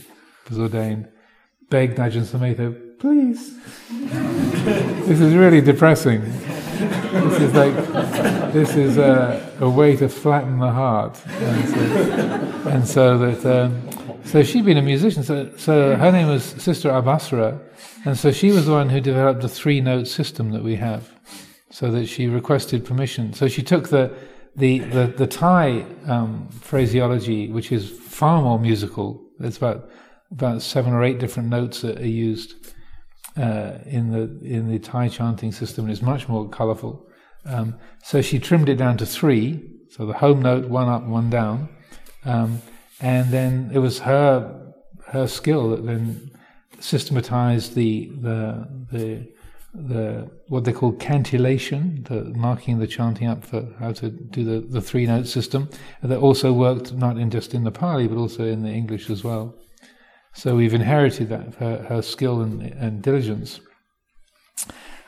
[0.49, 1.07] was ordained,
[1.69, 3.57] begged Ajahn Sumedho, please.
[5.07, 6.21] this is really depressing.
[6.21, 11.19] This is like, this is a, a way to flatten the heart.
[11.27, 11.79] And so,
[12.69, 16.89] and so that, um, so she'd been a musician, so, so her name was Sister
[16.89, 17.59] Abhassara,
[18.05, 21.09] and so she was the one who developed the three note system that we have,
[21.69, 23.33] so that she requested permission.
[23.33, 24.13] So she took the,
[24.55, 29.89] the, the, the Thai um, phraseology, which is far more musical, there's about,
[30.31, 32.53] about seven or eight different notes that are used
[33.37, 37.07] uh, in, the, in the Thai chanting system, and it's much more colourful.
[37.45, 41.29] Um, so she trimmed it down to three, so the home note, one up, one
[41.29, 41.69] down.
[42.25, 42.61] Um,
[43.03, 44.73] and then it was her
[45.07, 46.31] her skill that then
[46.79, 49.27] systematized the the the
[49.73, 54.59] the what they call cantillation, the marking the chanting up for how to do the,
[54.67, 55.69] the three note system.
[56.01, 59.09] And that also worked not in just in the Pali but also in the English
[59.09, 59.55] as well.
[60.33, 63.59] So we've inherited that her, her skill and, and diligence.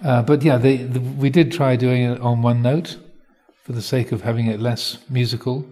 [0.03, 0.77] Uh, but yeah, the,
[1.17, 2.97] we did try doing it on one note
[3.63, 5.65] for the sake of having it less musical,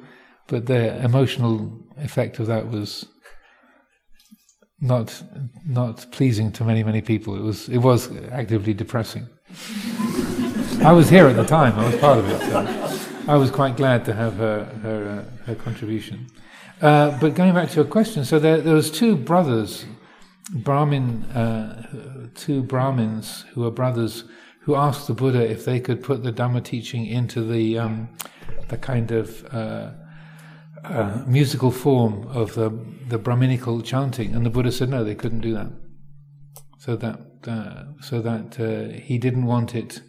[0.48, 3.06] but the emotional effect of that was
[4.80, 5.24] not
[5.66, 7.36] not pleasing to many many people.
[7.36, 9.28] It was it was actively depressing.
[10.84, 11.80] I was here at the time.
[11.80, 12.42] I was part of it.
[12.42, 16.28] So I was quite glad to have her her, uh, her contribution.
[16.82, 19.86] Uh, but going back to your question, so there there was two brothers,
[20.52, 24.26] Brahmin, uh, two Brahmins who were brothers
[24.64, 28.10] who asked the Buddha if they could put the Dhamma teaching into the um,
[28.68, 29.46] the kind of
[30.84, 32.70] uh, musical form of the,
[33.08, 35.72] the Brahminical chanting, and the Buddha said no, they couldn't do that.
[36.80, 40.02] So that uh, so that uh, he didn't want it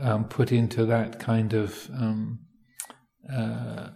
[0.00, 2.40] um, put into that kind of um,
[3.32, 3.88] uh,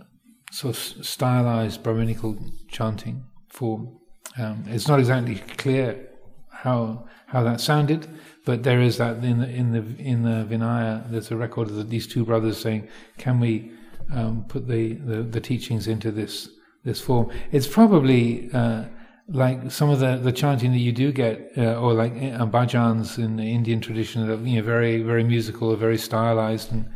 [0.51, 3.99] sort of stylized Brahminical chanting form.
[4.39, 6.09] Um, it's not exactly clear
[6.51, 8.09] how how that sounded,
[8.45, 11.09] but there is that in the in the in the Vinaya.
[11.11, 13.73] There's a record of these two brothers saying, "Can we?"
[14.13, 16.49] Um, put the, the, the, teachings into this
[16.85, 17.31] this form.
[17.51, 18.85] It's probably uh,
[19.29, 23.19] like some of the, the chanting that you do get, uh, or like uh, bhajans
[23.19, 26.89] in the Indian tradition, that you know very very musical, very stylized, and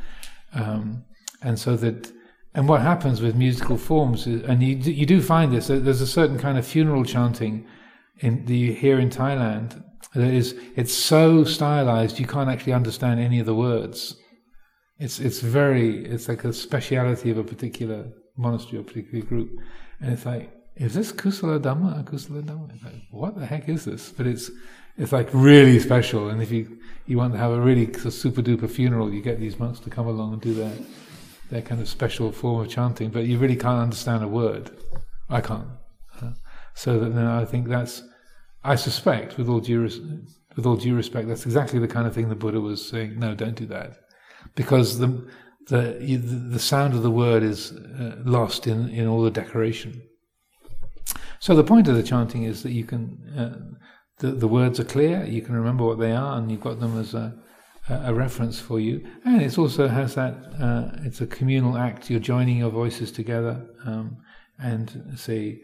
[0.55, 1.05] um,
[1.43, 2.13] and so that.
[2.53, 5.69] And what happens with musical forms, is, and you you do find this.
[5.69, 7.65] There's a certain kind of funeral chanting
[8.19, 13.39] in the hear in Thailand that is it's so stylized you can't actually understand any
[13.39, 14.17] of the words.
[15.01, 18.05] It's it's very it's like a speciality of a particular
[18.37, 19.51] monastery or particular group,
[19.99, 22.69] and it's like is this kusala dhamma or kusala dhamma?
[22.85, 24.13] Like, what the heck is this?
[24.13, 24.51] But it's
[24.99, 28.69] it's like really special, and if you you want to have a really super duper
[28.69, 30.73] funeral, you get these monks to come along and do their
[31.49, 34.71] their kind of special form of chanting, but you really can't understand a word.
[35.31, 35.69] I can't.
[36.75, 38.03] So that then I think that's
[38.63, 39.83] I suspect with all due
[40.57, 43.19] with all due respect, that's exactly the kind of thing the Buddha was saying.
[43.19, 43.99] No, don't do that
[44.55, 45.27] because the
[45.69, 46.17] the
[46.51, 50.03] the sound of the word is uh, lost in in all the decoration.
[51.39, 53.03] So the point of the chanting is that you can
[53.37, 53.77] uh,
[54.19, 56.99] the the words are clear, you can remember what they are, and you've got them
[56.99, 57.35] as a
[57.89, 62.11] a reference for you, and it also has that uh, it's a communal act.
[62.11, 64.19] You're joining your voices together, um,
[64.59, 65.61] and say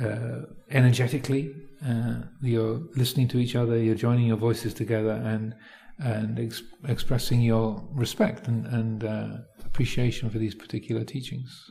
[0.00, 1.54] uh, energetically,
[1.86, 3.78] uh, you're listening to each other.
[3.78, 5.54] You're joining your voices together, and
[5.98, 9.28] and ex- expressing your respect and, and uh,
[9.64, 11.70] appreciation for these particular teachings.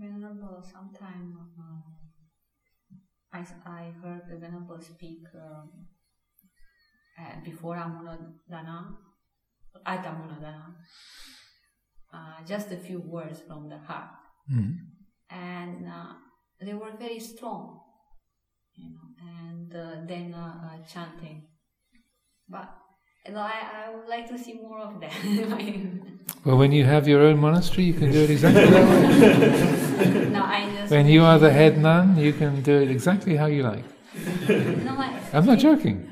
[0.00, 1.82] Venerable, sometime uh,
[3.32, 5.70] I, I heard the Venerable speak um,
[7.18, 8.94] uh, before anumodana,
[9.86, 10.74] at anumodana,
[12.12, 14.10] uh, just a few words from the heart.
[14.52, 14.76] Mhm.
[15.30, 16.12] And uh,
[16.60, 17.80] they were very strong,
[18.78, 21.46] you know, and uh, then uh, uh, chanting.
[22.48, 22.68] But
[23.26, 25.12] you know, I, I would like to see more of that.
[26.44, 30.28] Well, when you have your own monastery, you can do it exactly that way.
[30.30, 30.90] no, I just.
[30.90, 33.84] When you are the head nun, you can do it exactly how you like.
[34.48, 36.08] no, I, I'm not joking.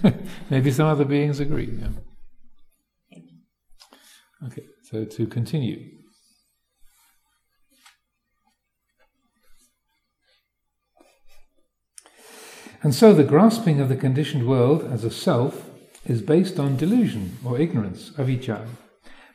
[0.02, 0.20] agree.
[0.50, 1.70] Maybe some other beings agree.
[1.80, 1.88] Yeah.
[4.46, 5.90] Okay, so to continue.
[12.82, 15.70] And so the grasping of the conditioned world as a self
[16.04, 18.66] is based on delusion or ignorance, avijja,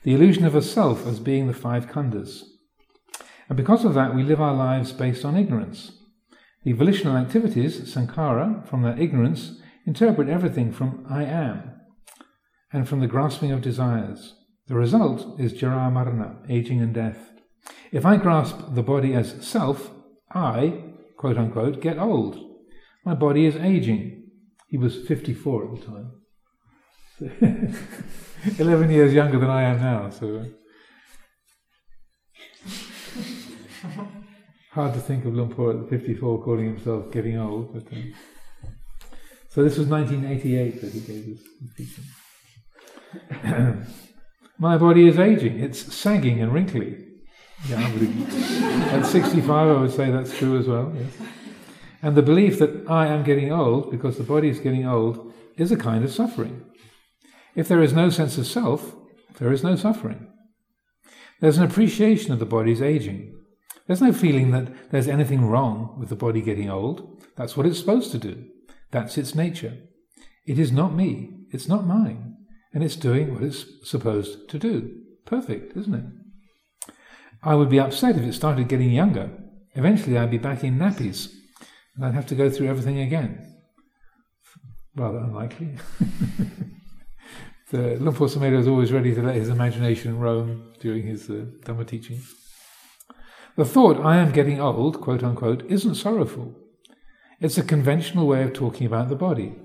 [0.04, 2.44] the illusion of a self as being the five khandhas.
[3.48, 5.92] And because of that, we live our lives based on ignorance.
[6.64, 11.72] The volitional activities, sankhara, from that ignorance, interpret everything from I am
[12.72, 14.36] and from the grasping of desires.
[14.68, 17.32] The result is jara marana, aging and death.
[17.92, 19.90] If I grasp the body as self,
[20.32, 20.84] I,
[21.18, 22.38] quote unquote, get old.
[23.04, 24.30] My body is aging.
[24.68, 26.12] He was 54 at the time.
[28.60, 30.46] 11 years younger than I am now, so.
[34.72, 37.74] Hard to think of Luang Por at 54 calling himself getting old.
[37.74, 38.14] But, um,
[39.50, 41.44] so this was 1988 that he gave this
[41.76, 42.06] teaching.
[44.60, 45.60] My body is aging.
[45.60, 47.06] It's sagging and wrinkly.
[47.68, 47.92] Yeah,
[48.92, 50.94] at 65, I would say that's true as well.
[50.96, 51.28] Yes.
[52.02, 55.72] And the belief that I am getting old because the body is getting old is
[55.72, 56.69] a kind of suffering.
[57.56, 58.96] If there is no sense of self,
[59.40, 60.28] there is no suffering.
[61.40, 63.34] There's an appreciation of the body's aging.
[63.88, 67.24] There's no feeling that there's anything wrong with the body getting old.
[67.36, 68.46] That's what it's supposed to do.
[68.92, 69.78] That's its nature.
[70.46, 71.46] It is not me.
[71.52, 72.36] It's not mine.
[72.74, 74.96] And it's doing what it's supposed to do.
[75.26, 76.94] Perfect, isn't it?
[77.42, 79.32] I would be upset if it started getting younger.
[79.74, 81.32] Eventually, I'd be back in nappies,
[81.96, 83.56] and I'd have to go through everything again.
[84.96, 85.76] Rather unlikely.
[87.72, 92.22] the Sumedho is always ready to let his imagination roam during his uh, Dhamma teaching.
[93.56, 96.56] The thought, I am getting old, quote unquote, isn't sorrowful.
[97.40, 99.56] It's a conventional way of talking about the body.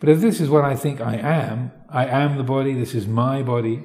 [0.00, 3.06] But if this is what I think I am, I am the body, this is
[3.06, 3.84] my body,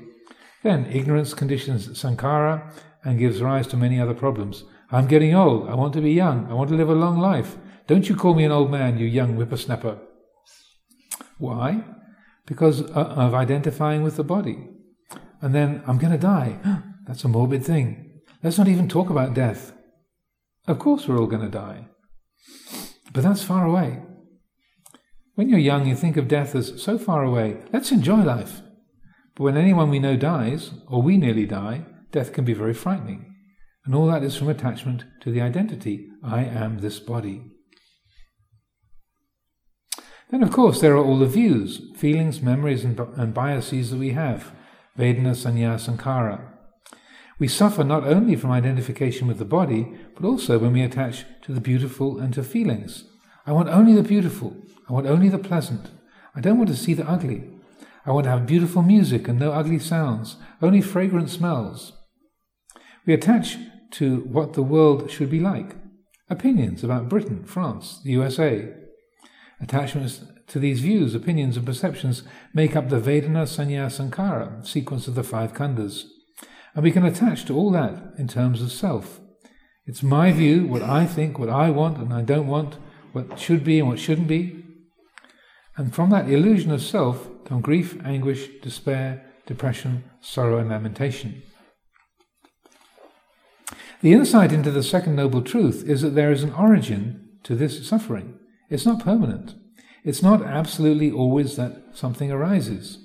[0.61, 2.71] then ignorance conditions sankhara
[3.03, 4.63] and gives rise to many other problems.
[4.91, 5.69] I'm getting old.
[5.69, 6.49] I want to be young.
[6.49, 7.57] I want to live a long life.
[7.87, 9.99] Don't you call me an old man, you young whippersnapper.
[11.37, 11.83] Why?
[12.45, 14.67] Because uh, of identifying with the body.
[15.41, 16.59] And then I'm going to die.
[17.07, 18.21] That's a morbid thing.
[18.41, 19.73] Let's not even talk about death.
[20.67, 21.87] Of course, we're all going to die.
[23.13, 24.01] But that's far away.
[25.35, 27.57] When you're young, you think of death as so far away.
[27.71, 28.61] Let's enjoy life.
[29.35, 33.33] But when anyone we know dies, or we nearly die, death can be very frightening.
[33.85, 37.52] And all that is from attachment to the identity I am this body.
[40.33, 44.13] Then, of course, there are all the views, feelings, memories, and, and biases that we
[44.13, 44.51] have
[44.97, 46.41] Vedana, Sanya, Sankhara.
[47.37, 51.53] We suffer not only from identification with the body, but also when we attach to
[51.53, 53.03] the beautiful and to feelings.
[53.45, 54.57] I want only the beautiful.
[54.89, 55.91] I want only the pleasant.
[56.35, 57.51] I don't want to see the ugly.
[58.03, 61.93] I want to have beautiful music and no ugly sounds, only fragrant smells.
[63.05, 63.57] We attach
[63.91, 65.75] to what the world should be like.
[66.27, 68.73] Opinions about Britain, France, the USA.
[69.63, 72.23] Attachments to these views, opinions, and perceptions
[72.53, 76.05] make up the Vedana Sanya Sankhara sequence of the five khandhas.
[76.75, 79.19] And we can attach to all that in terms of self.
[79.85, 82.77] It's my view, what I think, what I want and I don't want,
[83.11, 84.63] what should be and what shouldn't be.
[85.75, 91.43] And from that illusion of self come grief, anguish, despair, depression, sorrow, and lamentation.
[94.01, 97.87] The insight into the second noble truth is that there is an origin to this
[97.87, 98.37] suffering.
[98.69, 99.55] It's not permanent.
[100.03, 102.97] It's not absolutely always that something arises.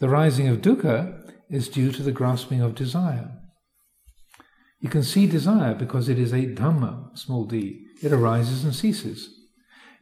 [0.00, 3.30] The rising of dukkha is due to the grasping of desire.
[4.80, 7.84] You can see desire because it is a dhamma, small d.
[8.02, 9.34] It arises and ceases.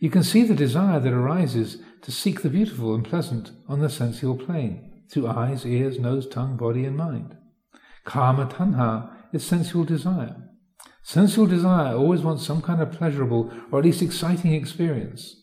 [0.01, 3.89] You can see the desire that arises to seek the beautiful and pleasant on the
[3.89, 4.93] sensual plane.
[5.11, 7.37] through eyes, ears, nose, tongue, body, and mind.
[8.05, 10.37] Kama tanha is sensual desire.
[11.03, 15.37] Sensual desire always wants some kind of pleasurable or at least exciting experience.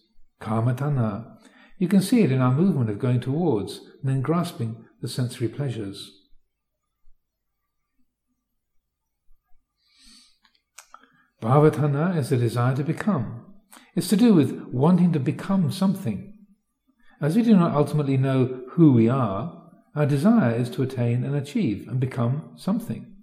[0.44, 1.38] Kama tanha.
[1.78, 5.48] You can see it in our movement of going towards and then grasping the sensory
[5.48, 6.12] pleasures.
[11.42, 13.46] Bhavatanha is the desire to become.
[13.96, 16.34] It's to do with wanting to become something.
[17.22, 19.62] As we do not ultimately know who we are,
[19.96, 23.16] our desire is to attain and achieve and become something.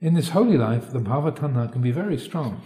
[0.00, 2.62] In this holy life, the bhavatanha can be very strong.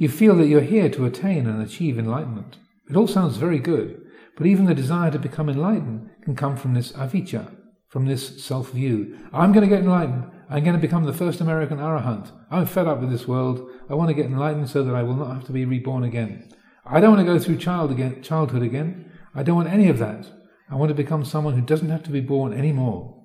[0.00, 2.56] You feel that you're here to attain and achieve enlightenment.
[2.88, 4.00] It all sounds very good,
[4.34, 7.54] but even the desire to become enlightened can come from this avijja,
[7.86, 9.18] from this self view.
[9.30, 10.24] I'm going to get enlightened.
[10.48, 12.32] I'm going to become the first American arahant.
[12.50, 13.68] I'm fed up with this world.
[13.90, 16.48] I want to get enlightened so that I will not have to be reborn again.
[16.86, 19.12] I don't want to go through child again, childhood again.
[19.34, 20.26] I don't want any of that.
[20.70, 23.22] I want to become someone who doesn't have to be born anymore.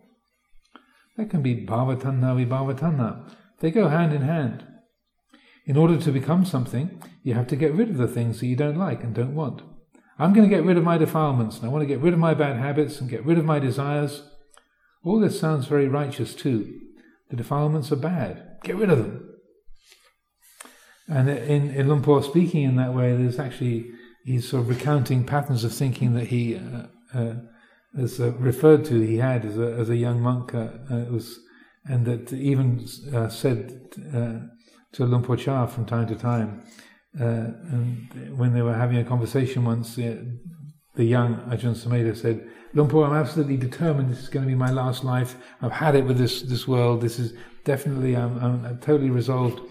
[1.16, 3.32] That can be bhavatanha vibhavatanha.
[3.62, 4.68] They go hand in hand.
[5.66, 8.56] In order to become something, you have to get rid of the things that you
[8.56, 9.64] don't like and don't want.
[10.20, 12.20] I'm going to get rid of my defilements, and I want to get rid of
[12.20, 14.24] my bad habits and get rid of my desires.
[15.04, 16.80] All this sounds very righteous too.
[17.30, 18.58] The defilements are bad.
[18.64, 19.32] Get rid of them.
[21.08, 23.92] And in, in Luang Por speaking in that way, there's actually,
[24.24, 27.36] he's sort of recounting patterns of thinking that he uh, uh,
[27.98, 31.40] has uh, referred to, he had as a, as a young monk, uh, uh, was,
[31.86, 33.82] and that even uh, said
[34.96, 36.64] to Luang Por Chah from time to time,
[37.14, 43.14] and when they were having a conversation once, the young Ajahn Sumedho said, Luang I'm
[43.14, 45.38] absolutely determined this is going to be my last life.
[45.62, 47.02] I've had it with this, this world.
[47.02, 47.34] This is
[47.64, 49.62] definitely, I'm, I'm totally resolved.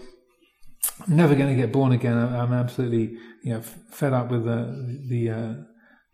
[1.07, 2.17] I'm never going to get born again.
[2.17, 5.53] I'm, absolutely, you know, fed up with the, the, uh,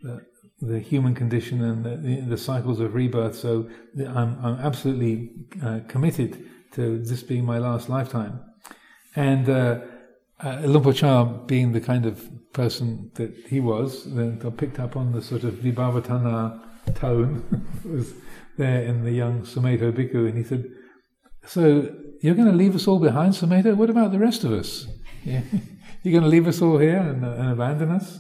[0.02, 0.22] the,
[0.62, 3.36] the, human condition and the, the, cycles of rebirth.
[3.36, 5.32] So I'm, I'm absolutely
[5.64, 6.44] uh, committed
[6.74, 8.42] to this being my last lifetime.
[9.16, 9.82] And uh,
[10.40, 15.12] uh, Luang Por being the kind of person that he was, then picked up on
[15.12, 17.46] the sort of Vibhavatanha tone
[17.84, 18.14] that was
[18.58, 20.66] there in the young Sumedho Bhikkhu, and he said,
[21.46, 23.76] So you're going to leave us all behind, Sumedho?
[23.76, 24.88] What about the rest of us?
[25.24, 25.44] Yeah.
[26.02, 28.20] You're going to leave us all here and, and abandon us?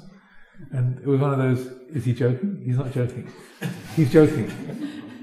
[0.71, 2.61] And it was one of those, is he joking?
[2.63, 3.27] He's not joking.
[3.95, 4.51] He's joking.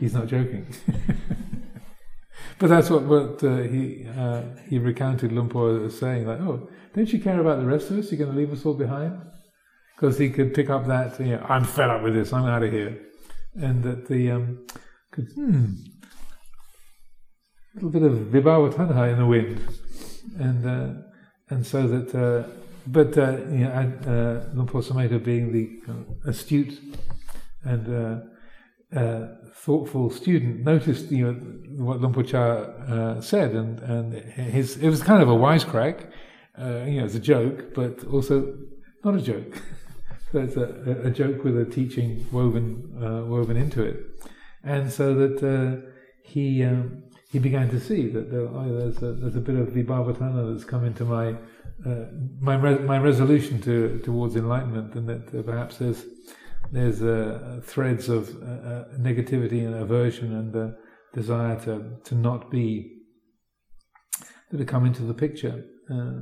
[0.01, 0.66] He's not joking.
[2.59, 6.68] But that's what, what uh, he uh, he recounted Luang Por as saying, like, oh,
[6.94, 8.11] don't you care about the rest of us?
[8.11, 9.20] You're going to leave us all behind?
[9.94, 12.62] Because he could pick up that, you know, I'm fed up with this, I'm out
[12.62, 13.00] of here.
[13.54, 14.66] And that the, um,
[15.11, 15.74] could, hmm,
[17.74, 19.61] little bit of vibhavatanha in the wind.
[20.38, 21.02] And, uh,
[21.50, 22.48] and so that, uh,
[22.86, 23.70] but, uh, you know,
[24.06, 26.80] uh, Luang Por being the astute
[27.64, 28.24] and
[28.96, 29.26] uh,
[29.64, 31.34] thoughtful student noticed you know
[31.84, 34.14] what Por uh, said and and
[34.56, 35.98] his it was kind of a wisecrack
[36.61, 38.56] uh, you know, it's a joke, but also
[39.04, 39.62] not a joke.
[40.32, 43.96] so it's a, a, joke with a teaching woven uh, woven into it,
[44.64, 45.82] and so that
[46.22, 49.68] he um, he began to see that there, oh, there's a, there's a bit of
[49.68, 51.28] vibhavatanha that's come into my
[51.86, 52.06] uh,
[52.40, 56.04] my re- my resolution to towards enlightenment, and that uh, perhaps there's
[56.73, 58.29] there's uh, threads of
[58.99, 60.75] negativity and aversion and
[61.14, 62.99] desire to to not be
[64.51, 65.64] that have come into the picture.
[65.91, 66.21] Uh,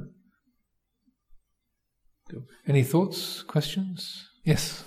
[2.66, 4.28] any thoughts, questions?
[4.44, 4.84] Yes.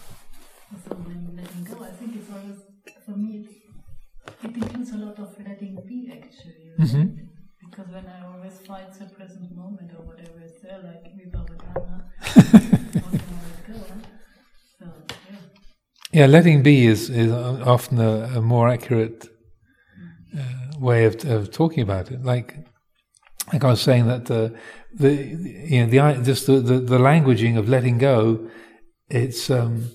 [0.88, 2.60] So when letting go, I think it's always
[3.06, 3.48] for me.
[4.44, 6.74] It includes a lot of letting be actually.
[6.80, 7.06] Mm-hmm.
[7.66, 11.98] Because when I always fight the present moment or whatever is there, like Vibhavatanha,
[13.12, 13.80] let go.
[14.78, 14.86] So
[15.30, 15.44] yeah.
[16.12, 19.28] Yeah, letting be is is often a, a more accurate
[20.36, 22.24] uh, way of of talking about it.
[22.24, 22.56] Like
[23.54, 24.58] like I was saying that the
[24.94, 28.50] the you know the just the, the, the languaging of letting go,
[29.08, 29.92] it's um,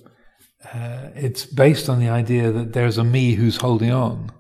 [0.73, 4.31] uh, it's based on the idea that there's a me who's holding on,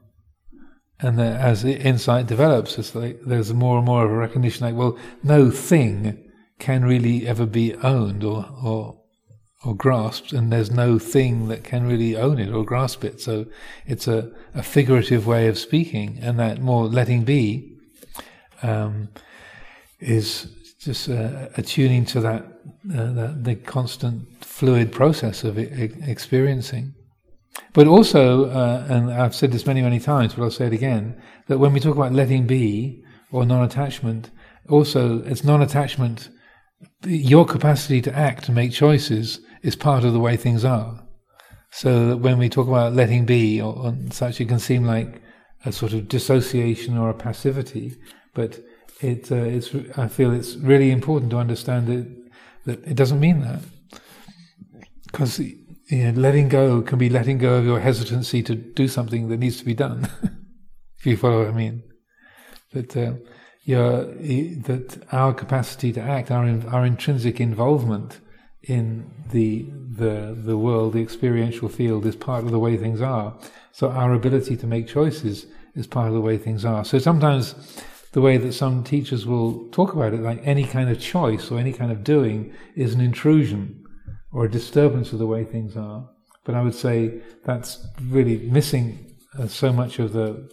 [1.00, 4.76] and that as insight develops, it's like there's more and more of a recognition like
[4.76, 6.20] well, no thing
[6.60, 9.00] can really ever be owned or or
[9.64, 13.20] or grasped, and there's no thing that can really own it or grasp it.
[13.20, 13.46] So
[13.86, 17.76] it's a, a figurative way of speaking, and that more letting be
[18.62, 19.08] um,
[20.00, 20.48] is
[20.78, 22.42] just uh, attuning to that,
[22.92, 26.94] uh, the, the, constant fluid process of experiencing.
[27.72, 31.20] But also, uh, and I've said this many, many times, but I'll say it again,
[31.46, 33.02] that when we talk about letting be
[33.32, 34.30] or non-attachment,
[34.68, 36.28] also it's non-attachment.
[37.06, 41.02] Your capacity to act, to make choices, is part of the way things are.
[41.72, 45.22] So that when we talk about letting be or, or such, it can seem like
[45.64, 47.96] a sort of dissociation or a passivity,
[48.34, 48.60] but
[49.00, 52.30] it, uh, it's, I feel it's really important to understand that,
[52.66, 53.62] that it doesn't mean that.
[55.06, 55.56] Because you
[55.90, 59.56] know, letting go can be letting go of your hesitancy to do something that needs
[59.58, 60.08] to be done,
[60.98, 61.82] if you follow what I mean.
[62.72, 63.14] That, uh,
[63.62, 68.20] your, that our capacity to act, our, our intrinsic involvement
[68.68, 73.36] in the, the, the world, the experiential field, is part of the way things are.
[73.72, 76.84] So our ability to make choices is part of the way things are.
[76.84, 77.54] So sometimes
[78.12, 81.58] the way that some teachers will talk about it, like any kind of choice or
[81.58, 83.84] any kind of doing, is an intrusion
[84.32, 86.08] or a disturbance of the way things are.
[86.44, 90.48] But I would say that's really missing uh, so much of the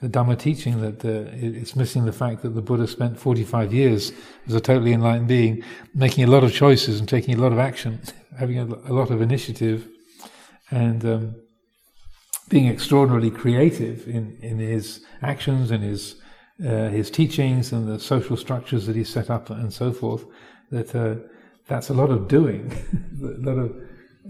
[0.00, 4.12] the Dhamma teaching that uh, it's missing the fact that the Buddha spent 45 years
[4.46, 7.58] as a totally enlightened being, making a lot of choices and taking a lot of
[7.58, 8.00] action,
[8.38, 9.88] having a, a lot of initiative,
[10.70, 11.34] and um,
[12.48, 16.16] being extraordinarily creative in, in his actions and his
[16.64, 20.24] uh, his teachings and the social structures that he set up and so forth.
[20.70, 21.16] That uh,
[21.66, 22.72] that's a lot of doing,
[23.22, 23.76] a lot of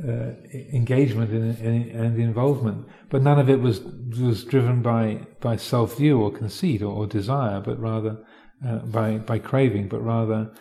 [0.07, 0.33] uh,
[0.73, 6.21] engagement in, and involvement, but none of it was was driven by by self view
[6.21, 8.17] or conceit or, or, desire, but rather
[8.65, 10.53] uh, by by craving, but rather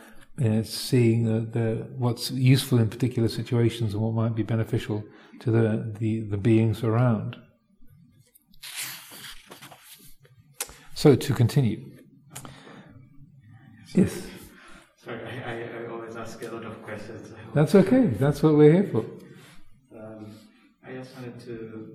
[0.44, 5.04] uh, seeing the, the, what's useful in particular situations and what might be beneficial
[5.40, 7.36] to the the, the beings around.
[10.96, 11.92] So to continue.
[13.94, 14.26] Yes.
[15.04, 17.34] Sorry, I, I always ask a lot of questions.
[17.54, 18.08] That's okay.
[18.08, 19.06] That's what we're here for
[21.08, 21.88] just wanted to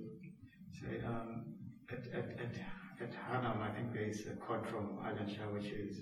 [0.72, 1.44] say um,
[1.90, 2.54] at, at, at,
[3.00, 5.98] at Harnham, I think there is a quote from Ajahn Chah, which is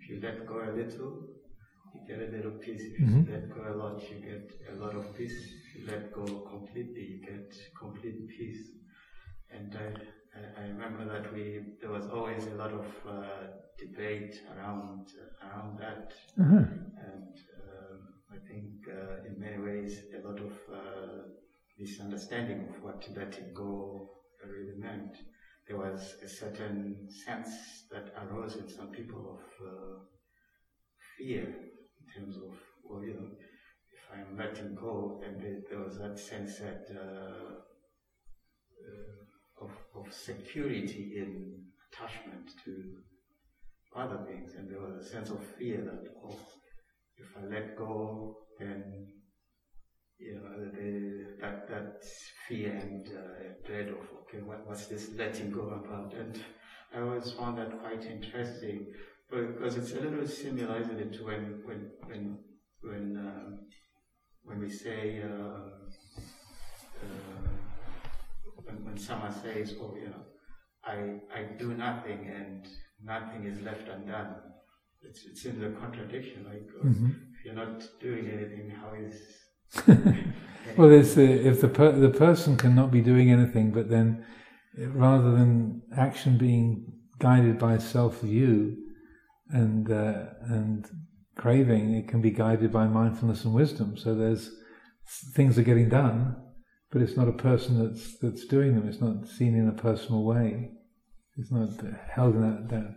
[0.00, 1.28] if you let go a little,
[1.94, 2.80] you get a little peace.
[2.80, 3.32] If you mm-hmm.
[3.32, 5.36] let go a lot, you get a lot of peace.
[5.68, 8.68] If you let go completely, you get complete peace.
[9.50, 13.22] And I, I remember that we there was always a lot of uh,
[13.78, 16.56] debate around uh, around that, mm-hmm.
[16.56, 17.32] and
[17.64, 17.98] um,
[18.30, 20.52] I think uh, in many ways a lot of
[21.76, 24.10] uh, misunderstanding of what letting go
[24.44, 25.16] really meant.
[25.66, 27.50] There was a certain sense
[27.90, 29.98] that arose in some people of uh,
[31.16, 32.54] fear in terms of,
[32.84, 33.28] well, you know,
[33.90, 37.54] if I'm letting go, and there, there was that sense that uh,
[38.86, 42.94] uh, of, of security in attachment to
[43.96, 46.38] other things, and there was a sense of fear that, oh,
[47.16, 49.15] if I let go, then
[50.18, 52.04] you know, the, that, that
[52.48, 56.14] fear and uh, dread of, okay, what, what's this letting go about?
[56.14, 56.40] And
[56.94, 58.86] I always found that quite interesting
[59.30, 62.38] because it's a little similar, isn't it, to when, when, when,
[62.80, 63.58] when, um,
[64.44, 65.58] when we say, uh,
[67.02, 67.48] uh,
[68.64, 70.24] when, when someone says, oh, you know,
[70.84, 72.66] I, I do nothing and
[73.02, 74.36] nothing is left undone.
[75.02, 77.06] It's, it's in the contradiction, like, mm-hmm.
[77.06, 79.20] if you're not doing anything, how is
[80.76, 84.24] well, there's if the per, the person cannot be doing anything, but then
[84.78, 88.76] rather than action being guided by self view
[89.50, 90.86] and uh, and
[91.36, 93.96] craving, it can be guided by mindfulness and wisdom.
[93.96, 94.50] So there's
[95.34, 96.36] things are getting done,
[96.90, 98.88] but it's not a person that's that's doing them.
[98.88, 100.70] It's not seen in a personal way.
[101.36, 101.70] It's not
[102.10, 102.96] held in that that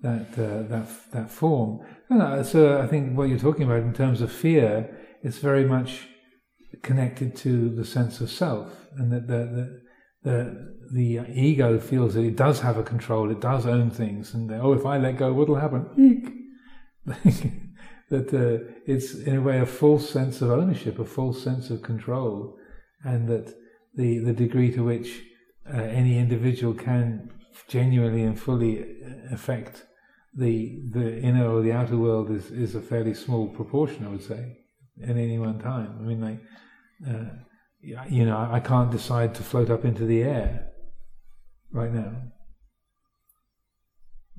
[0.00, 1.80] that uh, that that form.
[2.44, 6.08] so I think what you're talking about in terms of fear it's very much
[6.82, 9.80] connected to the sense of self, and that the,
[10.22, 14.34] the, the, the ego feels that it does have a control, it does own things,
[14.34, 16.44] and oh, if I let go, what'll happen?
[18.10, 21.82] That uh, it's in a way a false sense of ownership, a false sense of
[21.82, 22.56] control,
[23.04, 23.54] and that
[23.94, 25.24] the the degree to which
[25.70, 27.30] uh, any individual can
[27.66, 29.84] genuinely and fully uh, affect
[30.34, 34.24] the the inner or the outer world is, is a fairly small proportion, I would
[34.24, 34.56] say
[35.02, 35.98] at any one time.
[36.00, 36.40] I mean, like,
[37.08, 37.30] uh,
[38.08, 40.68] you know, I can't decide to float up into the air
[41.72, 42.12] right now.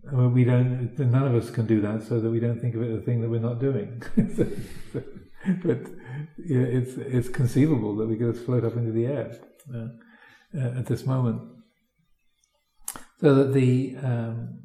[0.08, 0.98] I mean, we don't.
[0.98, 3.02] None of us can do that, so that we don't think of it as a
[3.02, 4.02] thing that we're not doing.
[5.64, 5.80] but
[6.38, 9.38] it's it's conceivable that we could float up into the air
[9.74, 9.88] uh,
[10.58, 11.42] uh, at this moment.
[13.22, 14.64] So that the um,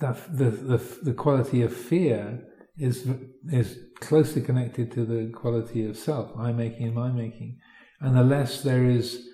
[0.00, 2.44] that the, the the quality of fear
[2.78, 3.08] is
[3.52, 7.58] is closely connected to the quality of self, I making and my making.
[8.00, 9.26] And the less there is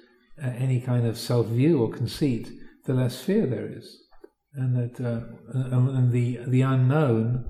[0.43, 2.51] uh, any kind of self view or conceit,
[2.87, 3.97] the less fear there is.
[4.55, 5.21] And that uh,
[5.55, 7.45] and the the unknown,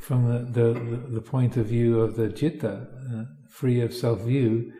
[0.00, 4.72] from the, the, the point of view of the citta, uh, free of self view,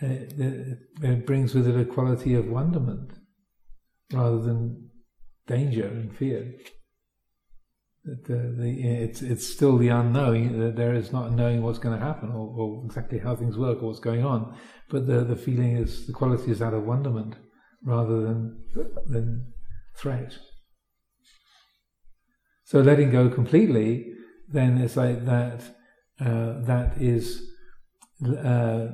[0.00, 3.12] it, it brings with it a quality of wonderment
[4.12, 4.90] rather than
[5.46, 6.54] danger and fear.
[8.04, 10.74] The, the, it's it's still the unknowing.
[10.74, 13.86] There is not knowing what's going to happen or, or, exactly how things work or
[13.86, 14.54] what's going on,
[14.90, 17.36] but the the feeling is the quality is that of wonderment
[17.82, 18.62] rather than
[19.06, 19.54] than
[19.96, 20.36] threat.
[22.64, 24.12] So letting go completely,
[24.48, 25.62] then it's like that.
[26.20, 27.42] Uh, that is
[28.24, 28.88] uh,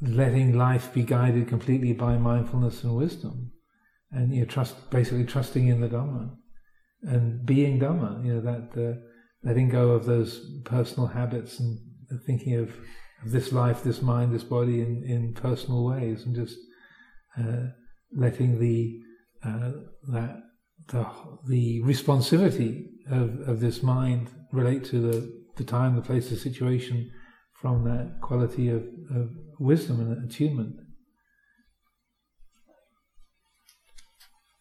[0.00, 3.52] letting life be guided completely by mindfulness and wisdom,
[4.10, 6.36] and you trust basically trusting in the Dhamma
[7.02, 8.24] and being Dhamma.
[8.24, 8.98] You know that uh,
[9.42, 11.78] letting go of those personal habits and
[12.26, 12.70] thinking of,
[13.24, 16.58] of this life, this mind, this body in, in personal ways, and just
[17.38, 17.68] uh,
[18.16, 19.00] letting the
[19.44, 19.72] uh,
[20.08, 20.42] that
[20.88, 21.06] the
[21.46, 27.10] the responsivity of, of this mind relate to the, the time, the place, the situation
[27.54, 28.82] from that quality of,
[29.14, 30.76] of wisdom and attunement.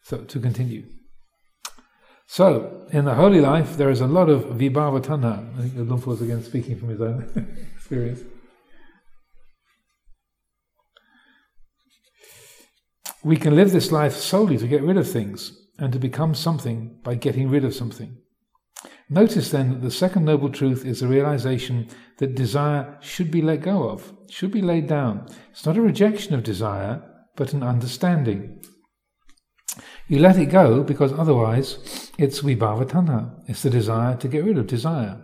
[0.03, 0.85] So to continue.
[2.27, 5.57] So, in the holy life, there is a lot of vibhava tanha.
[5.57, 8.21] I think the Luang Por was again speaking from his own experience.
[13.23, 16.99] We can live this life solely to get rid of things and to become something
[17.03, 18.17] by getting rid of something.
[19.09, 23.61] Notice then that the second noble truth is the realization that desire should be let
[23.61, 25.27] go of, should be laid down.
[25.51, 27.03] It's not a rejection of desire,
[27.35, 28.63] but an understanding.
[30.07, 33.41] You let it go because otherwise it's vibhava tanha.
[33.47, 35.19] It's the desire to get rid of desire.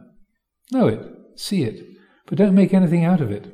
[0.71, 1.05] Know it,
[1.35, 1.85] see it,
[2.25, 3.53] but don't make anything out of it.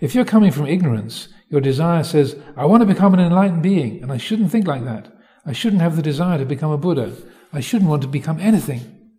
[0.00, 4.02] If you're coming from ignorance, your desire says, I want to become an enlightened being,
[4.02, 5.12] and I shouldn't think like that.
[5.44, 7.16] I shouldn't have the desire to become a Buddha.
[7.52, 9.10] I shouldn't want to become anything.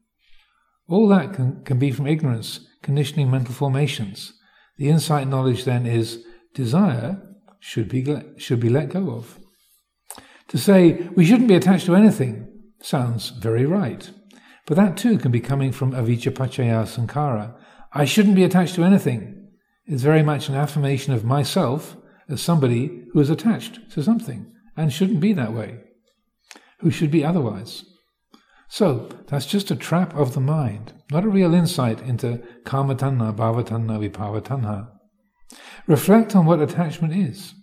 [0.87, 4.33] All that can, can be from ignorance, conditioning mental formations.
[4.77, 6.23] The insight knowledge then is
[6.53, 7.21] desire
[7.59, 8.05] should be,
[8.37, 9.39] should be let go of.
[10.53, 12.47] To say we shouldn't be attached to anything
[12.79, 14.11] sounds very right.
[14.67, 17.55] But that too can be coming from avijja paccaya sankhara.
[17.91, 19.49] I shouldn't be attached to anything.
[19.87, 21.97] It's very much an affirmation of myself
[22.29, 25.79] as somebody who is attached to something and shouldn't be that way,
[26.81, 27.85] who should be otherwise.
[28.67, 33.35] So, that's just a trap of the mind, not a real insight into kama tanha,
[33.35, 34.91] bhava tanha, vibhava tanha.
[35.87, 37.55] Reflect on what attachment is.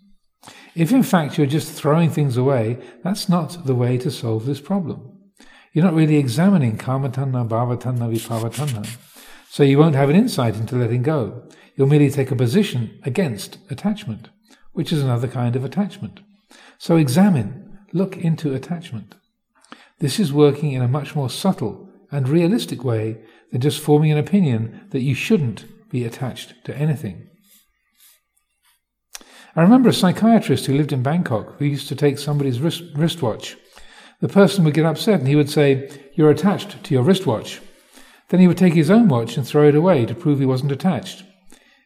[0.74, 4.60] If in fact you're just throwing things away, that's not the way to solve this
[4.60, 5.18] problem.
[5.72, 8.98] You're not really examining kama tanha, bhava tanha, vibhava tanha.
[9.48, 11.48] So you won't have an insight into letting go.
[11.74, 14.28] You'll merely take a position against attachment
[14.72, 16.20] which is another kind of attachment.
[16.78, 19.14] So examine, look into attachment.
[19.98, 23.18] This is working in a much more subtle and realistic way
[23.52, 27.28] than just forming an opinion that you shouldn't be attached to anything.
[29.56, 33.56] I remember a psychiatrist who lived in Bangkok who used to take somebody's wrist, wristwatch.
[34.20, 37.60] The person would get upset and he would say, You're attached to your wristwatch.
[38.28, 40.70] Then he would take his own watch and throw it away to prove he wasn't
[40.70, 41.24] attached.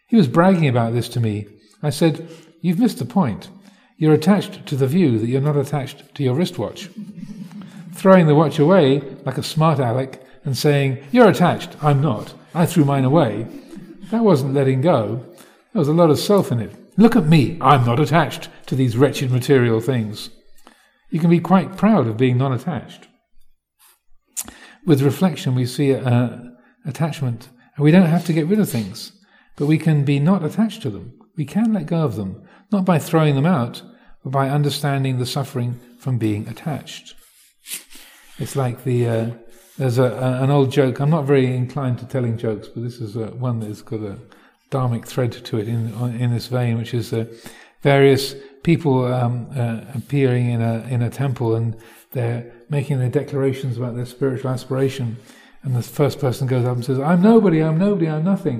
[0.06, 1.46] He was bragging about this to me.
[1.82, 2.28] I said,
[2.60, 3.48] You've missed the point.
[3.96, 6.90] You're attached to the view that you're not attached to your wristwatch.
[7.92, 12.66] Throwing the watch away like a smart aleck and saying, You're attached, I'm not, I
[12.66, 13.46] threw mine away,
[14.10, 15.24] that wasn't letting go.
[15.72, 16.83] There was a lot of self in it.
[16.96, 20.30] Look at me, I'm not attached to these wretched material things.
[21.10, 23.08] You can be quite proud of being non attached.
[24.86, 26.38] With reflection, we see uh,
[26.84, 29.12] attachment, and we don't have to get rid of things,
[29.56, 31.18] but we can be not attached to them.
[31.36, 33.82] We can let go of them not by throwing them out,
[34.22, 37.14] but by understanding the suffering from being attached.
[38.38, 39.30] It's like the uh,
[39.78, 41.00] there's a, a, an old joke.
[41.00, 44.18] I'm not very inclined to telling jokes, but this is uh, one that's got a
[44.74, 45.80] dharmic thread to it in
[46.22, 47.24] in this vein, which is uh,
[47.82, 51.76] various people um, uh, appearing in a in a temple and
[52.12, 55.16] they're making their declarations about their spiritual aspiration.
[55.62, 57.60] And the first person goes up and says, "I'm nobody.
[57.62, 58.08] I'm nobody.
[58.08, 58.58] I'm nothing."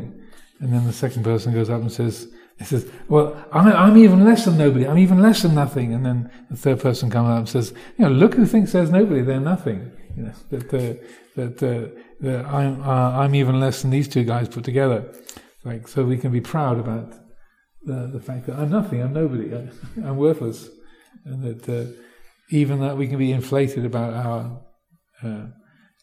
[0.60, 4.24] And then the second person goes up and says, he says, Well, I'm, I'm, even
[4.24, 5.92] less than nobody, I'm even less than nothing.
[5.92, 8.90] And then the third person comes up and says, You know, look who thinks there's
[8.90, 9.90] nobody, they're nothing.
[10.16, 10.94] You know, that, uh,
[11.36, 15.12] that, uh, that I'm, uh, I'm even less than these two guys put together.
[15.64, 17.14] Like, so we can be proud about
[17.82, 20.68] the, the fact that I'm nothing, I'm nobody, I, am worthless.
[21.24, 21.90] And that uh,
[22.50, 24.60] even that we can be inflated about our,
[25.22, 25.46] uh,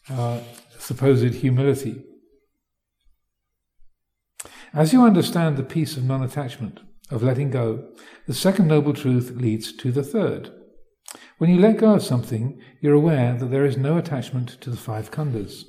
[0.10, 0.42] our
[0.80, 2.04] supposed humility.
[4.74, 6.80] As you understand the peace of non attachment,
[7.12, 7.90] of letting go,
[8.26, 10.50] the second noble truth leads to the third.
[11.38, 14.78] When you let go of something, you're aware that there is no attachment to the
[14.78, 15.66] five khandhas.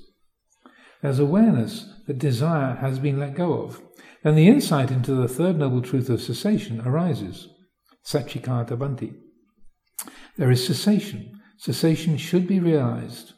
[1.02, 3.82] There's awareness that desire has been let go of.
[4.22, 7.48] then the insight into the third noble truth of cessation arises.
[8.06, 9.16] Sacchikatabbanti.
[10.36, 11.40] There is cessation.
[11.58, 13.32] Cessation should be realized.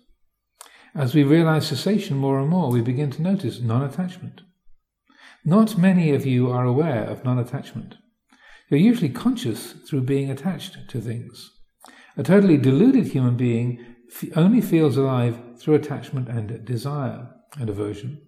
[0.94, 4.42] As we realize cessation more and more, we begin to notice non attachment.
[5.42, 7.96] Not many of you are aware of non attachment.
[8.68, 11.50] You're usually conscious through being attached to things.
[12.16, 13.84] A totally deluded human being
[14.36, 18.20] only feels alive through attachment and desire and aversion.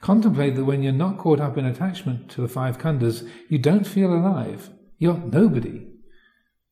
[0.00, 3.86] Contemplate that when you're not caught up in attachment to the five khandhas, you don't
[3.86, 4.70] feel alive.
[4.98, 5.86] You're nobody.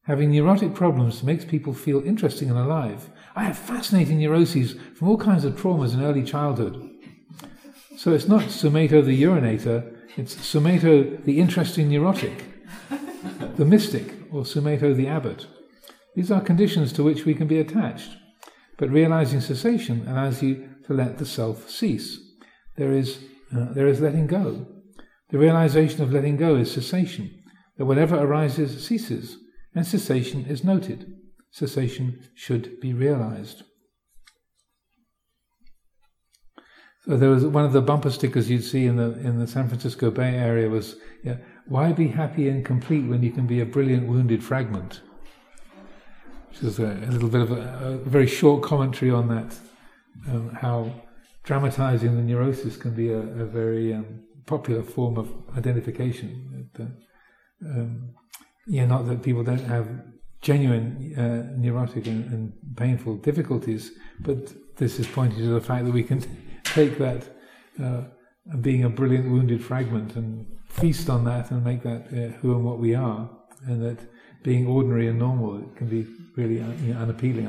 [0.05, 3.11] Having neurotic problems makes people feel interesting and alive.
[3.34, 6.91] I have fascinating neuroses from all kinds of traumas in early childhood.
[7.97, 12.45] So it's not Sumedho the urinator, it's Sumedho the interesting neurotic,
[13.57, 15.47] the mystic, or Sumedho the abbot.
[16.14, 18.16] These are conditions to which we can be attached.
[18.76, 22.18] But realizing cessation allows you to let the self cease.
[22.76, 23.18] There is,
[23.57, 24.66] uh, there is letting go.
[25.30, 27.43] The realization of letting go is cessation,
[27.76, 29.39] that whatever arises ceases,
[29.74, 31.12] and cessation is noted.
[31.51, 33.62] Cessation should be realized.
[37.07, 39.68] So there was one of the bumper stickers you'd see in the in the San
[39.68, 43.66] Francisco Bay Area was, yeah, "Why be happy and complete when you can be a
[43.66, 45.03] brilliant wounded fragment?"
[46.51, 49.57] Which is a, a little bit of a, a, very short commentary on that,
[50.29, 50.93] um, how
[51.45, 56.69] dramatizing the neurosis can be a, a very um, popular form of identification.
[56.75, 56.91] That,
[57.64, 58.14] um,
[58.67, 59.89] yeah, not that people don't have
[60.43, 65.93] genuine uh, neurotic and, and, painful difficulties, but this is pointing to the fact that
[65.93, 66.23] we can
[66.64, 67.27] take that
[67.83, 68.03] uh,
[68.61, 72.64] being a brilliant wounded fragment and feast on that and make that uh, who and
[72.64, 73.31] what we are,
[73.67, 73.99] and that
[74.43, 76.07] being ordinary and normal can be
[76.37, 77.47] really uh, you know, unappealing.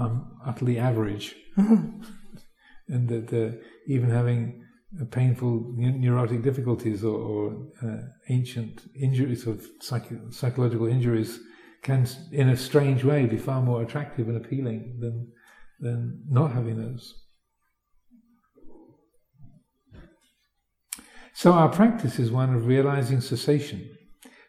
[0.00, 4.64] I'm utterly average, and that uh, even having
[5.10, 7.98] painful neurotic difficulties or, or uh,
[8.28, 11.38] ancient injuries of psych- psychological injuries
[11.82, 15.32] can, in a strange way, be far more attractive and appealing than
[15.80, 17.14] than not having those.
[21.32, 23.88] So our practice is one of realizing cessation.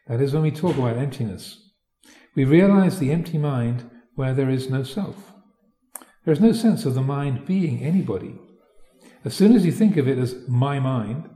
[0.08, 1.58] That is when we talk about emptiness.
[2.36, 5.31] We realize the empty mind where there is no self.
[6.32, 8.40] There is no sense of the mind being anybody.
[9.26, 11.30] As soon as you think of it as my mind,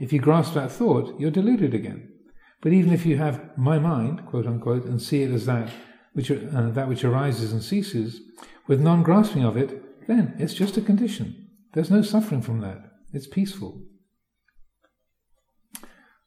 [0.00, 2.12] if you grasp that thought, you're deluded again.
[2.60, 5.70] But even if you have my mind, quote unquote, and see it as that
[6.14, 8.22] which, uh, that which arises and ceases,
[8.66, 11.50] with non grasping of it, then it's just a condition.
[11.74, 12.90] There's no suffering from that.
[13.12, 13.84] It's peaceful.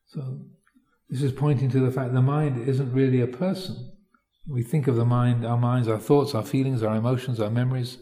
[0.05, 0.45] So,
[1.09, 3.91] this is pointing to the fact the mind isn't really a person.
[4.47, 7.97] We think of the mind, our minds, our thoughts, our feelings, our emotions, our memories,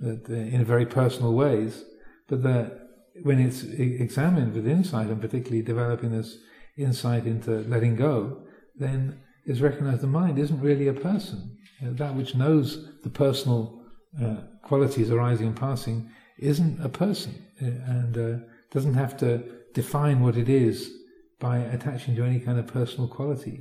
[0.00, 1.84] that, uh, in very personal ways.
[2.28, 2.80] But that
[3.22, 6.38] when it's examined with insight, and particularly developing this
[6.76, 8.42] insight into letting go,
[8.76, 11.56] then is recognized the mind isn't really a person.
[11.80, 13.82] Know, that which knows the personal
[14.22, 19.42] uh, qualities arising and passing isn't a person uh, and uh, doesn't have to
[19.74, 20.90] define what it is
[21.38, 23.60] by attaching to any kind of personal quality.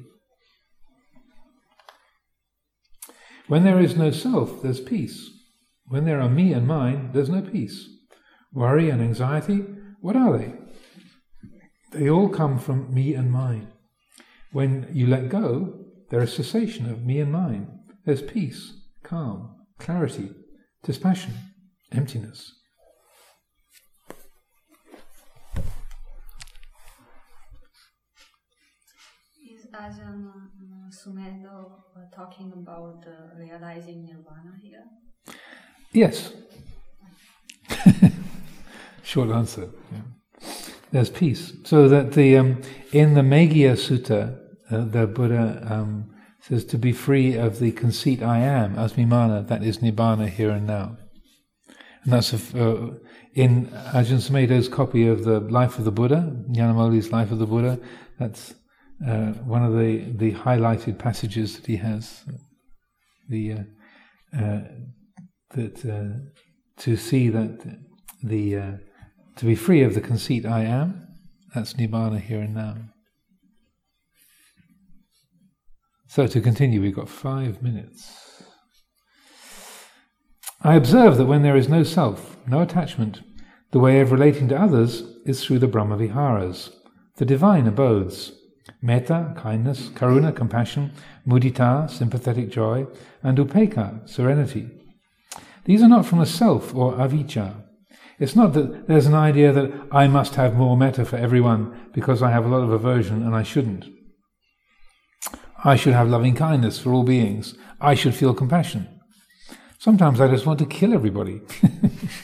[3.48, 5.30] When there is no self, there's peace.
[5.88, 7.88] When there are me and mine, there's no peace.
[8.52, 9.64] Worry and anxiety,
[10.02, 10.54] what are they?
[11.92, 13.68] They all come from me and mine.
[14.52, 17.68] When you let go, there is cessation of me and mine.
[18.06, 18.74] There's peace,
[19.04, 20.32] calm, clarity,
[20.84, 21.34] dispassion,
[21.92, 22.52] emptiness.
[29.52, 30.32] Is Ajahn
[30.90, 34.84] Sumedho uh, talking about uh, realizing nirvana here?
[35.96, 36.34] Yes.
[39.04, 39.70] Short answer.
[39.94, 40.48] Yeah.
[40.92, 41.54] There's peace.
[41.64, 44.38] So that the um, in the Meghiya Sutta,
[44.70, 49.64] uh, the Buddha um, says to be free of the conceit I am, asmimana, that
[49.64, 50.98] is nibbana here and now.
[52.04, 52.94] And that's a, uh,
[53.34, 57.80] in Ajahn Sumedho's copy of the Life of the Buddha, Nyanamoli's Life of the Buddha.
[58.20, 58.54] That's
[59.08, 62.26] uh, one of the, the highlighted passages that he has.
[63.30, 64.62] The uh, uh
[65.56, 66.20] that uh,
[66.82, 67.78] to see that
[68.24, 68.72] the uh,
[69.38, 71.08] to be free of the conceit I am,
[71.54, 72.76] that's nibbana here and now.
[76.08, 78.44] So to continue, we've got five minutes.
[80.62, 83.22] I observe that when there is no self, no attachment,
[83.72, 86.72] the way of relating to others is through the Brahmaviharas,
[87.18, 88.32] the divine abodes.
[88.82, 90.92] Metta, kindness, karuna, compassion,
[91.28, 92.88] mudita, sympathetic joy,
[93.22, 94.70] and upekkha, serenity.
[95.66, 97.64] These are not from a self or avijja.
[98.20, 102.22] It's not that there's an idea that I must have more metta for everyone because
[102.22, 103.86] I have a lot of aversion and I shouldn't.
[105.64, 107.56] I should have loving kindness for all beings.
[107.82, 108.88] I should feel compassion.
[109.80, 111.42] Sometimes I just want to kill everybody.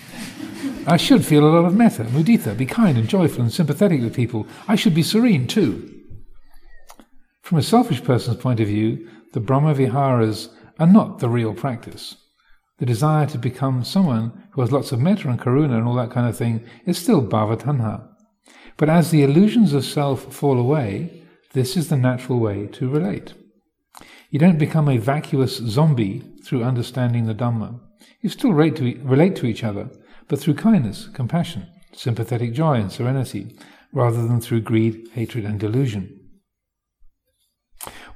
[0.88, 4.16] I should feel a lot of metta, mudita, be kind and joyful and sympathetic with
[4.16, 4.48] people.
[4.68, 6.02] I should be serene too.
[7.42, 12.16] From a selfish person's point of view, the Brahma Viharas are not the real practice.
[12.82, 16.10] The desire to become someone who has lots of metta and karuna and all that
[16.10, 18.08] kind of thing is still bhavatanha.
[18.76, 21.22] But as the illusions of self fall away,
[21.54, 23.36] this is the natural way to relate.
[24.32, 27.80] You don't become a vacuous zombie through understanding the Dhamma.
[28.22, 29.92] You still relate to, relate to each other,
[30.28, 33.56] but through kindness, compassion, sympathetic joy, and serenity,
[33.94, 36.20] rather than through greed, hatred, and delusion.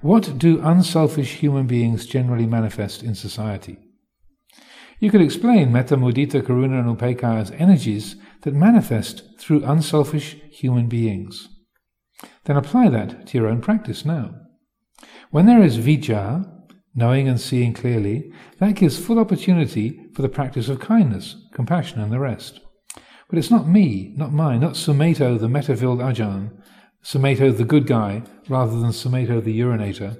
[0.01, 3.84] What do unselfish human beings generally manifest in society?
[4.99, 10.87] You could explain metta, mudita, karuna, and upekkha as energies that manifest through unselfish human
[10.87, 11.49] beings.
[12.45, 14.35] Then apply that to your own practice now.
[15.31, 16.49] When there is vijja,
[16.95, 22.11] knowing and seeing clearly, that gives full opportunity for the practice of kindness, compassion, and
[22.11, 22.61] the rest.
[23.29, 26.51] But it's not me, not mine, not Sumedho, the metta-filled Ajahn,
[27.03, 30.17] Sumedho, the good guy, rather than Sumedho, the urinator.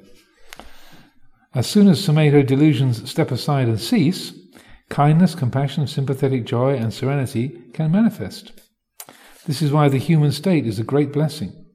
[1.53, 4.33] As soon as Sumedho delusions step aside and cease,
[4.89, 8.51] kindness, compassion, sympathetic joy, and serenity can manifest.
[9.45, 11.65] This is why the human state is a great blessing.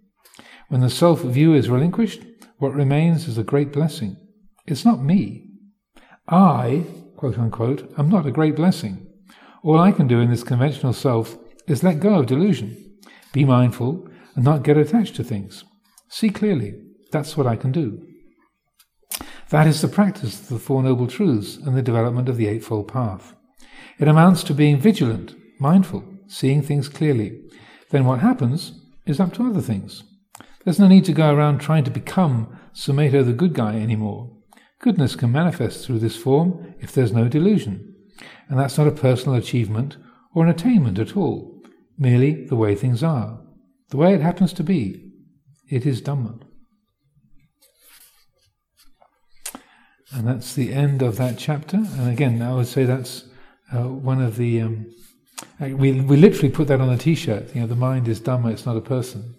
[0.69, 2.23] When the self view is relinquished,
[2.59, 4.17] what remains is a great blessing.
[4.67, 5.47] It's not me.
[6.29, 6.85] I,
[7.17, 9.07] quote unquote, am not a great blessing.
[9.63, 11.37] All I can do in this conventional self
[11.67, 12.99] is let go of delusion,
[13.33, 15.65] be mindful, and not get attached to things.
[16.09, 16.75] See clearly.
[17.13, 18.07] That's what I can do.
[19.51, 22.87] That is the practice of the Four Noble Truths and the development of the Eightfold
[22.87, 23.35] Path.
[23.99, 27.41] It amounts to being vigilant, mindful, seeing things clearly.
[27.91, 30.05] Then what happens is up to other things.
[30.65, 34.31] There's no need to go around trying to become Sumedho the good guy anymore.
[34.79, 37.93] Goodness can manifest through this form if there's no delusion.
[38.49, 39.97] And that's not a personal achievement
[40.33, 41.61] or an attainment at all,
[41.99, 43.41] merely the way things are,
[43.89, 45.11] the way it happens to be.
[45.69, 46.41] It is Dhamma.
[50.13, 51.77] And that's the end of that chapter.
[51.77, 53.25] And again, I would say that's
[53.73, 54.61] uh, one of the.
[54.63, 54.87] Um,
[55.59, 57.55] we, we literally put that on a t shirt.
[57.55, 59.37] You know, the mind is Dhamma, it's not a person.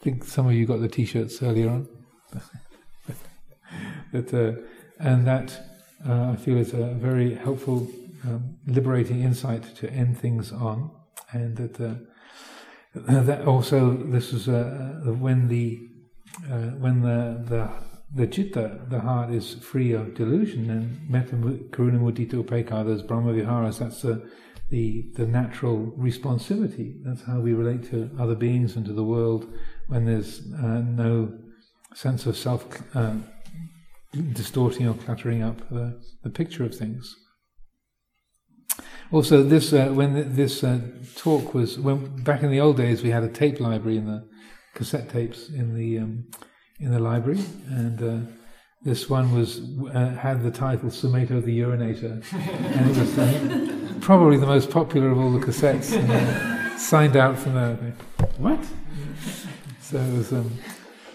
[0.00, 1.88] I think some of you got the t-shirts earlier on.
[4.12, 4.60] that, uh,
[5.00, 5.60] and that
[6.08, 7.88] uh, I feel is a very helpful,
[8.24, 10.92] um, liberating insight to end things on,
[11.32, 11.94] and that uh,
[12.94, 15.80] that also this is uh, when the
[16.48, 17.68] uh, when the the
[18.14, 23.32] the citta, the heart, is free of delusion, and metta, karuna, mudita, upekkha, those Brahma
[23.32, 24.28] viharas, that's the,
[24.70, 26.94] the, the natural responsivity.
[27.04, 29.46] That's how we relate to other beings and to the world
[29.88, 31.32] when there's uh, no
[31.94, 33.14] sense of self uh,
[34.32, 37.14] distorting or cluttering up the, the picture of things.
[39.10, 40.80] Also, this uh, when this uh,
[41.16, 44.28] talk was when back in the old days, we had a tape library in the
[44.74, 46.24] cassette tapes in the um,
[46.80, 48.30] in the library, and uh,
[48.82, 49.60] this one was
[49.92, 55.18] uh, had the title "Sumedho the Urinator," and it was probably the most popular of
[55.18, 55.96] all the cassettes.
[55.96, 57.74] And, signed out from there.
[58.38, 58.60] What?
[59.80, 60.50] So it was, um,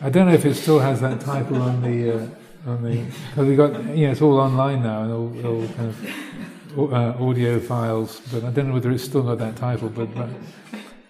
[0.01, 2.27] I don't know if it still has that title on the uh,
[2.69, 5.89] on the because we got you know it's all online now and all, all kind
[5.89, 9.89] of uh, audio files, but I don't know whether it's still got that title.
[9.89, 10.29] But, but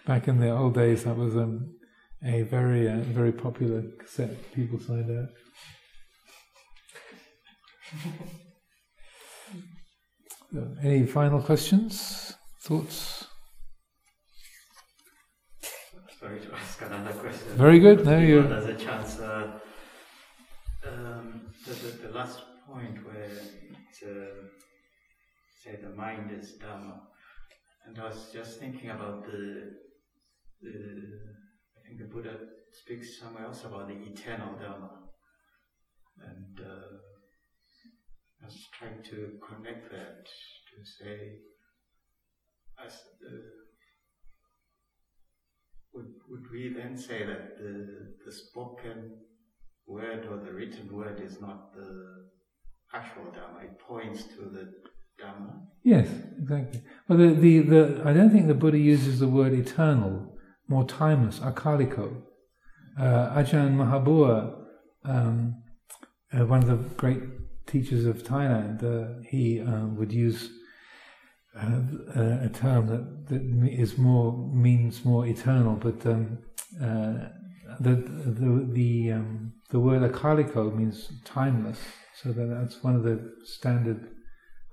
[0.05, 1.72] back in the old days, that was um,
[2.25, 4.51] a very uh, very popular cassette.
[4.53, 5.29] People signed out.
[10.51, 13.27] So, any final questions, thoughts?
[16.19, 17.47] Sorry to ask another question.
[17.57, 18.05] Very good.
[18.05, 18.43] No, you.
[18.43, 19.19] There's a chance.
[19.19, 19.59] Uh,
[20.87, 24.47] um, the, the, the, last point where it's, uh,
[25.61, 26.99] say the mind is dhamma,
[27.85, 29.71] and I was just thinking about the,
[30.61, 31.32] the
[31.93, 32.37] think the Buddha
[32.71, 34.89] speaks somewhere else about the eternal Dharma.
[36.21, 36.97] and uh,
[38.41, 41.39] I was trying to connect that to say
[42.85, 43.41] as the
[45.93, 49.11] would, would we then say that the, the spoken
[49.85, 52.25] word or the written word is not the
[52.93, 53.59] actual Dharma?
[53.63, 54.73] It points to the
[55.19, 55.61] Dharma?
[55.83, 56.07] Yes,
[56.41, 56.81] exactly.
[57.07, 60.32] Well, the, the, the, I don't think the Buddha uses the word eternal,
[60.67, 62.21] more timeless, akaliko.
[62.99, 64.55] Uh, Ajahn Mahabua,
[65.05, 65.63] um,
[66.31, 67.21] uh, one of the great
[67.65, 70.49] teachers of Thailand, uh, he um, would use
[71.59, 71.81] uh,
[72.15, 76.39] a term that, that is more means more eternal, but um,
[76.81, 77.29] uh,
[77.79, 81.79] the the the um, the word akaliko means timeless.
[82.21, 84.09] So that that's one of the standard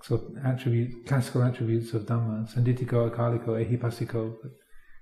[0.02, 2.48] sort of attribute, classical attributes of Dhamma.
[2.52, 4.36] Sanditiko, akaliko, ehipassiko.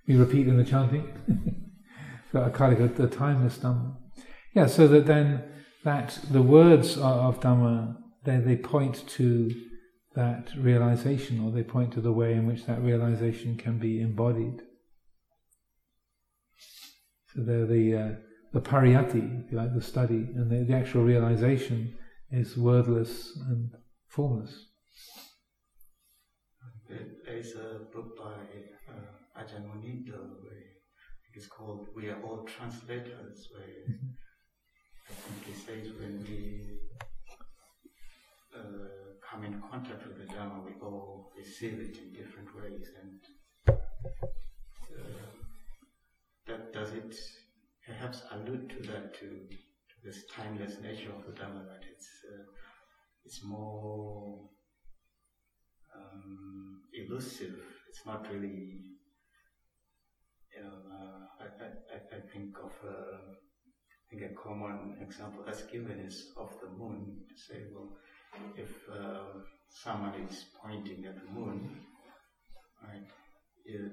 [0.08, 1.06] We repeat in the chanting.
[2.32, 3.94] so akaliko, the timeless Dhamma.
[4.54, 4.66] Yeah.
[4.66, 5.44] So that then
[5.84, 9.50] that the words of Dhamma they they point to
[10.14, 14.62] that realization, or they point to the way in which that realization can be embodied.
[17.34, 18.14] So they're the uh,
[18.52, 21.94] the pariyatti, if you like, the study, and the, the actual realization
[22.30, 23.70] is wordless and
[24.08, 24.66] formless.
[26.88, 28.32] There's a book by
[28.90, 30.68] uh, Ajahn Munindra where
[31.34, 33.98] it's called "We Are All Translators," where.
[35.10, 36.78] I think he says when we
[38.54, 38.88] uh,
[39.28, 43.20] come in contact with the Dharma, we all receive it in different ways, and
[43.68, 45.32] uh,
[46.46, 47.16] that does it
[47.86, 52.44] perhaps allude to that to, to this timeless nature of the Dharma that it's uh,
[53.24, 54.48] it's more
[55.96, 57.56] um, elusive.
[57.88, 58.84] It's not really.
[60.58, 65.62] You know, uh, I, I, I think of uh, I think a common example that's
[65.66, 67.20] given is of the moon.
[67.36, 67.96] Say, well,
[68.56, 69.38] if uh,
[69.68, 71.78] someone is pointing at the moon,
[72.82, 73.06] right,
[73.66, 73.92] it,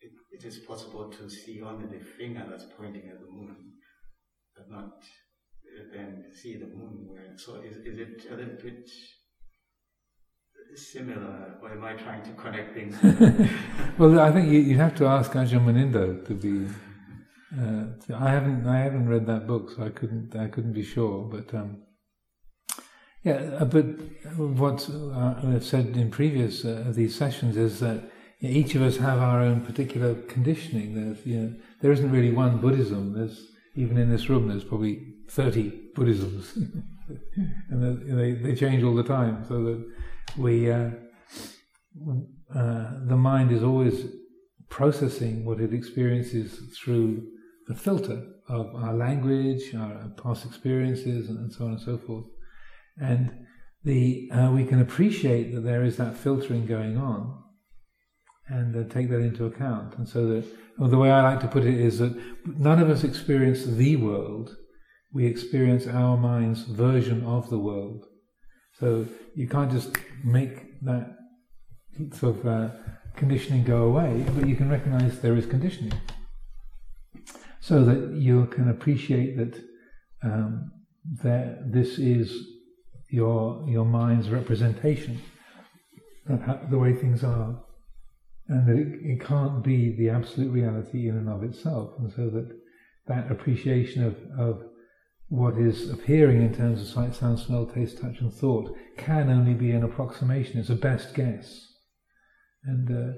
[0.00, 3.56] it, it is possible to see only the finger that's pointing at the moon,
[4.56, 4.92] but not
[5.92, 7.08] then see the moon.
[7.08, 8.88] Where, so is, is it a little bit
[10.74, 12.96] similar, or am I trying to connect things?
[13.98, 16.72] well, I think you, you have to ask Ajahn Munindra to be.
[17.58, 21.24] Uh, I haven't I haven't read that book, so I couldn't I couldn't be sure.
[21.24, 21.82] But um,
[23.24, 23.84] yeah, uh, but
[24.36, 28.10] what uh, I've said in previous uh, of these sessions is that
[28.40, 30.94] each of us have our own particular conditioning.
[30.94, 33.12] There's, you know, there isn't really one Buddhism.
[33.12, 36.56] There's even in this room, there's probably thirty Buddhisms,
[37.68, 39.44] and they they change all the time.
[39.48, 39.92] So that
[40.36, 40.90] we uh,
[42.54, 44.06] uh, the mind is always
[44.68, 47.26] processing what it experiences through
[47.66, 52.26] the filter of our language, our past experiences, and so on and so forth
[53.00, 53.46] and
[53.82, 57.42] the uh, we can appreciate that there is that filtering going on,
[58.46, 59.96] and uh, take that into account.
[59.96, 60.44] And so that
[60.78, 62.14] well, the way I like to put it is that
[62.44, 64.54] none of us experience the world;
[65.12, 68.04] we experience our mind's version of the world.
[68.80, 69.90] So you can't just
[70.24, 71.16] make that
[72.14, 72.68] sort of uh,
[73.14, 75.92] conditioning go away, but you can recognize there is conditioning,
[77.60, 79.62] so that you can appreciate that
[80.22, 80.72] um,
[81.22, 82.34] that this is
[83.10, 85.20] your your mind's representation
[86.28, 87.62] of the way things are,
[88.48, 92.30] and that it, it can't be the absolute reality in and of itself, and so
[92.30, 92.48] that
[93.08, 94.69] that appreciation of, of
[95.30, 99.54] what is appearing in terms of sight, sound, smell, taste, touch, and thought can only
[99.54, 100.60] be an approximation.
[100.60, 101.66] It's a best guess,
[102.64, 103.12] and, uh,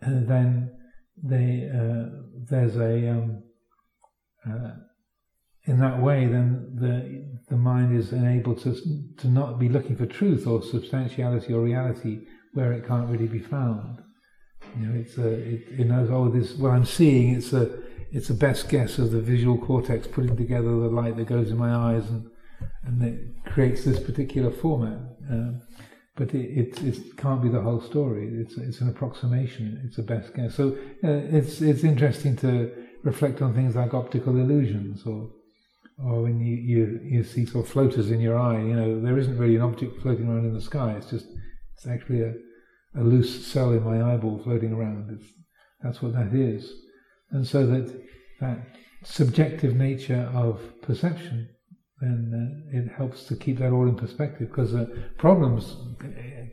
[0.00, 0.70] and then
[1.20, 2.10] they, uh,
[2.48, 3.42] there's a um,
[4.48, 4.74] uh,
[5.66, 8.76] in that way, then the the mind is enabled to
[9.18, 13.38] to not be looking for truth or substantiality or reality where it can't really be
[13.38, 14.02] found.
[14.78, 17.34] You know, it's a it, it knows oh this what I'm seeing.
[17.34, 17.70] It's a
[18.14, 21.58] it's a best guess of the visual cortex putting together the light that goes in
[21.58, 22.30] my eyes and
[22.84, 24.98] and it creates this particular format.
[25.28, 25.60] Um,
[26.16, 28.28] but it, it, it, can't be the whole story.
[28.40, 29.82] It's it's an approximation.
[29.84, 30.54] It's a best guess.
[30.54, 32.70] So uh, it's it's interesting to
[33.02, 35.30] reflect on things like optical illusions or
[35.98, 39.16] or when you, you, you see sort of floaters in your eye, you know, there
[39.16, 40.94] isn't really an object floating around in the sky.
[40.96, 41.26] It's just,
[41.76, 42.34] it's actually a,
[42.96, 45.16] a loose cell in my eyeball floating around.
[45.16, 45.30] It's,
[45.82, 46.68] that's what that is.
[47.34, 48.02] And so that,
[48.40, 48.58] that
[49.02, 51.48] subjective nature of perception,
[52.00, 54.86] then uh, it helps to keep that all in perspective because uh,
[55.18, 55.76] problems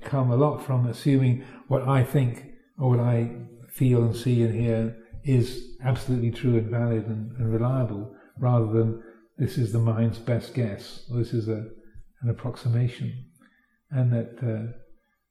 [0.04, 2.48] come a lot from assuming what I think
[2.80, 3.30] or what I
[3.70, 9.04] feel and see and hear is absolutely true and valid and, and reliable rather than
[9.38, 11.68] this is the mind's best guess, this is a,
[12.22, 13.26] an approximation,
[13.92, 14.72] and that uh,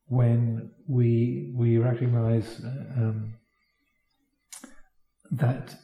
[0.07, 3.35] when we we recognize uh, um,
[5.31, 5.77] that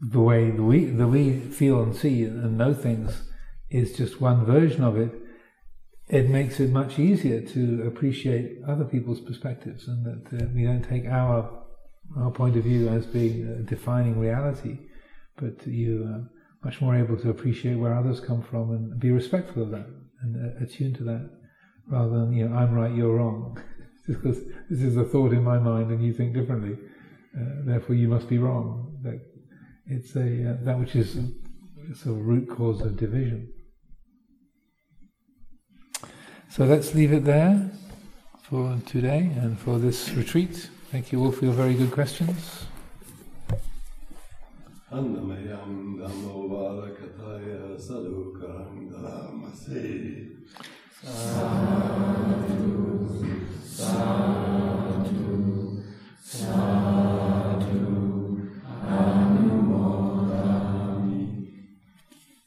[0.00, 3.22] the way we the we feel and see and know things
[3.70, 5.12] is just one version of it,
[6.08, 10.82] it makes it much easier to appreciate other people's perspectives, and that uh, we don't
[10.82, 11.64] take our
[12.16, 14.78] our point of view as being defining reality,
[15.36, 16.30] but you are
[16.64, 19.86] much more able to appreciate where others come from and be respectful of that
[20.22, 21.30] and uh, attuned to that,
[21.88, 23.58] rather than you know I'm right, you're wrong.
[24.06, 24.38] because
[24.70, 26.76] this is a thought in my mind and you think differently,
[27.64, 28.96] therefore you must be wrong.
[29.02, 29.20] That
[29.86, 33.52] it's a uh, that which is of root cause of division.
[36.48, 37.70] So let's leave it there
[38.42, 40.70] for today and for this retreat.
[40.90, 42.64] Thank you all for your very good questions.
[48.90, 50.30] Dharamase
[53.64, 54.26] Sadhu
[56.22, 56.85] Sadhu